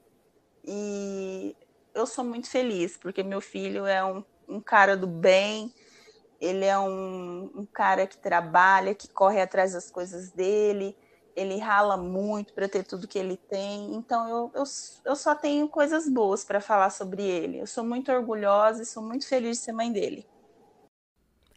E 0.63 1.55
eu 1.93 2.05
sou 2.05 2.23
muito 2.23 2.49
feliz, 2.49 2.97
porque 2.97 3.23
meu 3.23 3.41
filho 3.41 3.85
é 3.85 4.03
um, 4.03 4.23
um 4.47 4.59
cara 4.59 4.95
do 4.95 5.07
bem, 5.07 5.73
ele 6.39 6.65
é 6.65 6.77
um, 6.77 7.51
um, 7.55 7.65
cara 7.65 8.07
que 8.07 8.17
trabalha, 8.17 8.95
que 8.95 9.07
corre 9.07 9.39
atrás 9.39 9.73
das 9.73 9.91
coisas 9.91 10.31
dele, 10.31 10.95
ele 11.35 11.57
rala 11.57 11.95
muito 11.95 12.53
para 12.53 12.67
ter 12.67 12.83
tudo 12.83 13.07
que 13.07 13.19
ele 13.19 13.37
tem. 13.37 13.93
Então 13.93 14.27
eu, 14.27 14.51
eu, 14.55 14.63
eu 15.05 15.15
só 15.15 15.35
tenho 15.35 15.67
coisas 15.67 16.09
boas 16.09 16.43
para 16.43 16.59
falar 16.59 16.89
sobre 16.89 17.23
ele. 17.23 17.59
Eu 17.59 17.67
sou 17.67 17.83
muito 17.83 18.11
orgulhosa 18.11 18.81
e 18.81 18.85
sou 18.85 19.03
muito 19.03 19.27
feliz 19.27 19.57
de 19.57 19.63
ser 19.63 19.71
mãe 19.71 19.91
dele. 19.91 20.25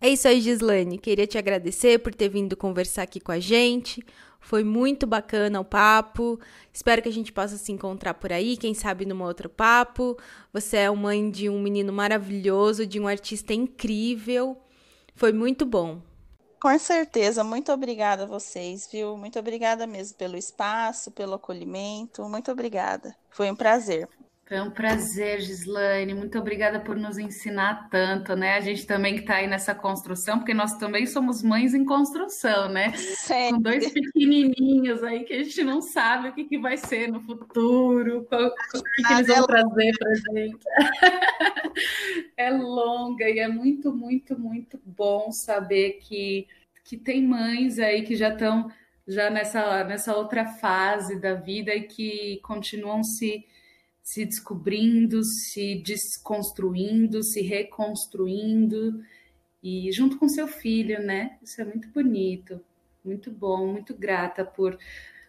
É 0.01 0.11
isso 0.11 0.29
aí, 0.29 0.38
Gislane. 0.40 0.99
Queria 0.99 1.27
te 1.27 1.38
agradecer 1.38 1.99
por 1.99 2.14
ter 2.14 2.29
vindo 2.29 2.55
conversar 2.57 3.03
aqui 3.03 3.18
com 3.18 3.33
a 3.33 3.40
gente. 3.40 4.05
Foi 4.44 4.62
muito 4.62 5.07
bacana 5.07 5.59
o 5.59 5.64
papo. 5.64 6.38
Espero 6.70 7.00
que 7.00 7.09
a 7.09 7.12
gente 7.12 7.33
possa 7.33 7.57
se 7.57 7.72
encontrar 7.72 8.12
por 8.12 8.30
aí, 8.30 8.59
quem 8.59 8.74
sabe 8.74 9.07
num 9.07 9.22
outro 9.22 9.48
papo. 9.48 10.18
Você 10.52 10.76
é 10.76 10.90
mãe 10.90 11.30
de 11.30 11.48
um 11.48 11.59
menino 11.59 11.90
maravilhoso, 11.94 12.87
de 12.87 13.00
um 13.00 13.09
artista 13.09 13.54
incrível. 13.54 14.59
Foi 15.14 15.33
muito 15.33 15.64
bom. 15.64 16.02
Com 16.61 16.78
certeza, 16.78 17.42
muito 17.42 17.72
obrigada 17.72 18.24
a 18.24 18.26
vocês, 18.26 18.87
viu? 18.92 19.16
Muito 19.16 19.38
obrigada 19.38 19.87
mesmo 19.87 20.18
pelo 20.18 20.37
espaço, 20.37 21.11
pelo 21.11 21.35
acolhimento. 21.35 22.22
Muito 22.28 22.52
obrigada. 22.52 23.16
Foi 23.30 23.50
um 23.50 23.57
prazer. 23.57 24.07
Foi 24.46 24.61
um 24.61 24.70
prazer, 24.70 25.40
Gislaine. 25.40 26.12
Muito 26.12 26.38
obrigada 26.38 26.78
por 26.78 26.96
nos 26.96 27.16
ensinar 27.16 27.88
tanto, 27.88 28.37
né? 28.37 28.57
A 28.57 28.61
gente 28.61 28.87
também 28.87 29.14
que 29.14 29.20
está 29.20 29.37
aí 29.37 29.46
nessa 29.46 29.74
construção, 29.74 30.38
porque 30.38 30.52
nós 30.52 30.76
também 30.76 31.07
somos 31.07 31.42
mães 31.42 31.72
em 31.72 31.83
construção, 31.83 32.68
né? 32.68 32.92
Com 33.26 33.59
dois 33.59 33.90
pequenininhos 33.90 35.02
aí 35.02 35.24
que 35.24 35.33
a 35.33 35.42
gente 35.42 35.64
não 35.64 35.80
sabe 35.80 36.28
o 36.28 36.35
que, 36.35 36.44
que 36.44 36.59
vai 36.59 36.76
ser 36.76 37.11
no 37.11 37.22
futuro, 37.22 38.26
qual, 38.28 38.48
o 38.48 38.83
que, 38.83 39.02
que 39.02 39.12
eles 39.14 39.26
vão 39.28 39.46
trazer 39.46 39.92
para 39.98 40.14
gente. 40.14 40.64
é 42.37 42.50
longa 42.50 43.26
e 43.30 43.38
é 43.38 43.48
muito, 43.48 43.94
muito, 43.94 44.38
muito 44.38 44.78
bom 44.85 45.33
saber 45.33 46.00
que, 46.02 46.46
que 46.85 46.98
tem 46.98 47.26
mães 47.26 47.78
aí 47.78 48.02
que 48.02 48.14
já 48.14 48.28
estão 48.28 48.70
já 49.09 49.30
nessa, 49.30 49.85
nessa 49.85 50.14
outra 50.14 50.44
fase 50.44 51.18
da 51.18 51.33
vida 51.33 51.74
e 51.74 51.83
que 51.83 52.40
continuam 52.42 53.02
se 53.02 53.46
se 54.05 54.27
descobrindo, 54.27 55.25
se 55.25 55.83
desconstruindo, 55.83 57.25
se 57.25 57.40
reconstruindo 57.40 59.03
e 59.62 59.90
junto 59.90 60.19
com 60.19 60.29
seu 60.29 60.47
filho, 60.47 61.03
né? 61.03 61.38
Isso 61.43 61.62
é 61.62 61.64
muito 61.64 61.88
bonito, 61.88 62.61
muito 63.03 63.31
bom, 63.31 63.67
muito 63.67 63.95
grata 63.95 64.45
por 64.45 64.79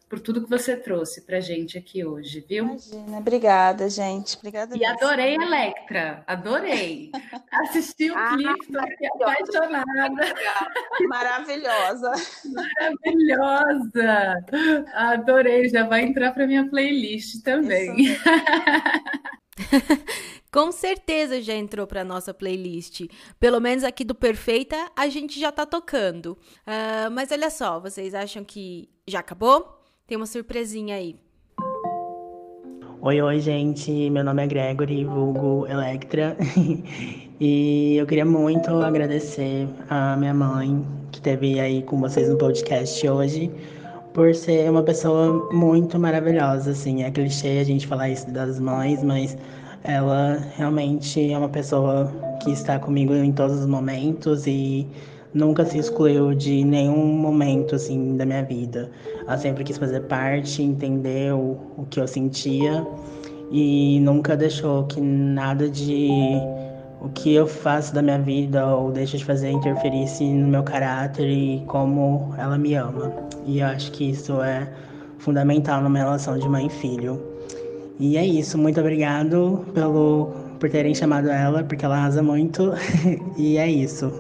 por 0.08 0.20
tudo 0.20 0.44
que 0.44 0.50
você 0.50 0.78
trouxe 0.78 1.22
para 1.22 1.40
gente 1.40 1.78
aqui 1.78 2.06
hoje, 2.06 2.46
viu? 2.48 2.66
Imagina, 2.66 3.18
obrigada, 3.18 3.90
gente. 3.90 4.38
Obrigada. 4.38 4.76
E 4.76 4.80
mesmo. 4.80 4.94
adorei 4.94 5.36
Electra, 5.36 6.24
adorei. 6.28 7.12
Assisti 7.62 8.12
o 8.12 8.18
ah, 8.18 8.36
clipe, 8.36 8.72
tô 8.72 8.80
aqui 8.80 9.06
apaixonada. 9.06 9.86
Maravilhosa. 11.08 12.12
Maravilhosa. 12.54 14.36
Adorei, 14.94 15.70
já 15.70 15.86
vai 15.86 16.04
entrar 16.04 16.32
para 16.32 16.48
minha 16.48 16.70
playlist 16.70 17.44
também. 17.44 17.96
Com 20.52 20.72
certeza 20.72 21.42
já 21.42 21.54
entrou 21.54 21.86
para 21.86 22.04
nossa 22.04 22.34
playlist. 22.34 23.02
Pelo 23.40 23.60
menos 23.60 23.84
aqui 23.84 24.06
do 24.06 24.16
Perfeita 24.16 24.90
a 24.96 25.08
gente 25.10 25.40
já 25.40 25.52
tá 25.52 25.66
tocando. 25.66 26.38
Uh, 26.66 27.12
mas 27.12 27.32
olha 27.32 27.50
só, 27.50 27.80
vocês 27.80 28.14
acham 28.14 28.44
que 28.44 28.90
já 29.08 29.20
acabou? 29.20 29.82
Tem 30.08 30.16
uma 30.16 30.26
surpresinha 30.26 30.96
aí. 30.96 31.25
Oi, 33.06 33.22
oi, 33.22 33.40
gente. 33.40 34.10
Meu 34.10 34.24
nome 34.24 34.44
é 34.44 34.48
Gregory, 34.48 35.06
vulgo 35.06 35.68
Electra. 35.68 36.36
e 37.40 37.98
eu 37.98 38.06
queria 38.08 38.26
muito 38.26 38.72
agradecer 38.78 39.68
a 39.88 40.18
minha 40.18 40.34
mãe, 40.34 40.84
que 41.12 41.20
esteve 41.20 41.60
aí 41.60 41.84
com 41.84 42.00
vocês 42.00 42.28
no 42.28 42.36
podcast 42.36 43.08
hoje, 43.08 43.52
por 44.12 44.34
ser 44.34 44.68
uma 44.72 44.82
pessoa 44.82 45.48
muito 45.54 46.00
maravilhosa. 46.00 46.72
Assim, 46.72 47.04
é 47.04 47.12
clichê 47.12 47.60
a 47.60 47.64
gente 47.64 47.86
falar 47.86 48.10
isso 48.10 48.28
das 48.32 48.60
mães, 48.60 49.04
mas 49.04 49.38
ela 49.84 50.40
realmente 50.58 51.32
é 51.32 51.38
uma 51.38 51.50
pessoa 51.50 52.12
que 52.42 52.50
está 52.50 52.80
comigo 52.80 53.14
em 53.14 53.32
todos 53.32 53.60
os 53.60 53.68
momentos 53.68 54.48
e 54.48 54.88
nunca 55.36 55.66
se 55.66 55.78
excluiu 55.78 56.34
de 56.34 56.64
nenhum 56.64 57.06
momento 57.06 57.76
assim 57.76 58.16
da 58.16 58.26
minha 58.26 58.44
vida. 58.44 58.90
Ela 59.28 59.38
sempre 59.38 59.64
quis 59.66 59.78
fazer 59.78 60.02
parte, 60.04 60.64
entendeu 60.64 61.60
o 61.78 61.86
que 61.90 62.00
eu 62.00 62.08
sentia 62.08 62.88
e 63.52 64.00
nunca 64.00 64.36
deixou 64.36 64.86
que 64.86 65.00
nada 65.02 65.70
de 65.70 66.10
o 67.02 67.10
que 67.10 67.36
eu 67.36 67.46
faço 67.46 67.94
da 67.94 68.02
minha 68.02 68.18
vida 68.18 68.66
ou 68.66 68.92
deixo 68.92 69.18
de 69.18 69.26
fazer 69.26 69.52
interferisse 69.52 70.24
no 70.24 70.48
meu 70.48 70.64
caráter 70.64 71.30
e 71.30 71.62
como 71.68 72.34
ela 72.38 72.58
me 72.58 72.74
ama. 72.74 73.12
E 73.46 73.60
eu 73.60 73.68
acho 73.68 73.92
que 73.92 74.10
isso 74.10 74.42
é 74.42 74.68
fundamental 75.20 75.82
numa 75.82 76.00
relação 76.00 76.40
de 76.40 76.48
mãe 76.48 76.68
e 76.68 76.70
filho. 76.70 77.22
E 78.00 78.18
é 78.18 78.26
isso, 78.26 78.58
muito 78.58 78.80
obrigado 78.80 79.66
pelo 79.74 80.34
por 80.60 80.70
terem 80.70 80.96
chamado 80.96 81.30
ela, 81.30 81.64
porque 81.64 81.84
ela 81.84 81.98
arrasa 81.98 82.24
muito. 82.24 82.72
e 83.38 83.58
é 83.58 83.70
isso. 83.70 84.12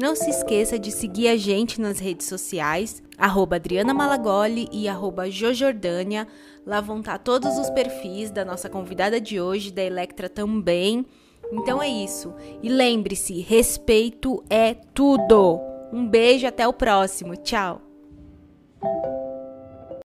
Não 0.00 0.16
se 0.16 0.30
esqueça 0.30 0.78
de 0.78 0.90
seguir 0.90 1.28
a 1.28 1.36
gente 1.36 1.78
nas 1.78 1.98
redes 1.98 2.26
sociais, 2.26 3.02
arroba 3.18 3.56
Adriana 3.56 3.92
Malagoli 3.92 4.66
e 4.72 4.88
arroba 4.88 5.30
Jojordânia. 5.30 6.26
Lá 6.64 6.80
vão 6.80 7.00
estar 7.00 7.18
todos 7.18 7.58
os 7.58 7.68
perfis 7.68 8.30
da 8.30 8.42
nossa 8.42 8.70
convidada 8.70 9.20
de 9.20 9.38
hoje, 9.38 9.70
da 9.70 9.82
Electra 9.82 10.26
também. 10.26 11.04
Então 11.52 11.82
é 11.82 11.88
isso. 11.88 12.32
E 12.62 12.70
lembre-se, 12.70 13.42
respeito 13.42 14.42
é 14.48 14.72
tudo. 14.72 15.60
Um 15.92 16.08
beijo, 16.08 16.46
até 16.46 16.66
o 16.66 16.72
próximo. 16.72 17.36
Tchau. 17.36 17.82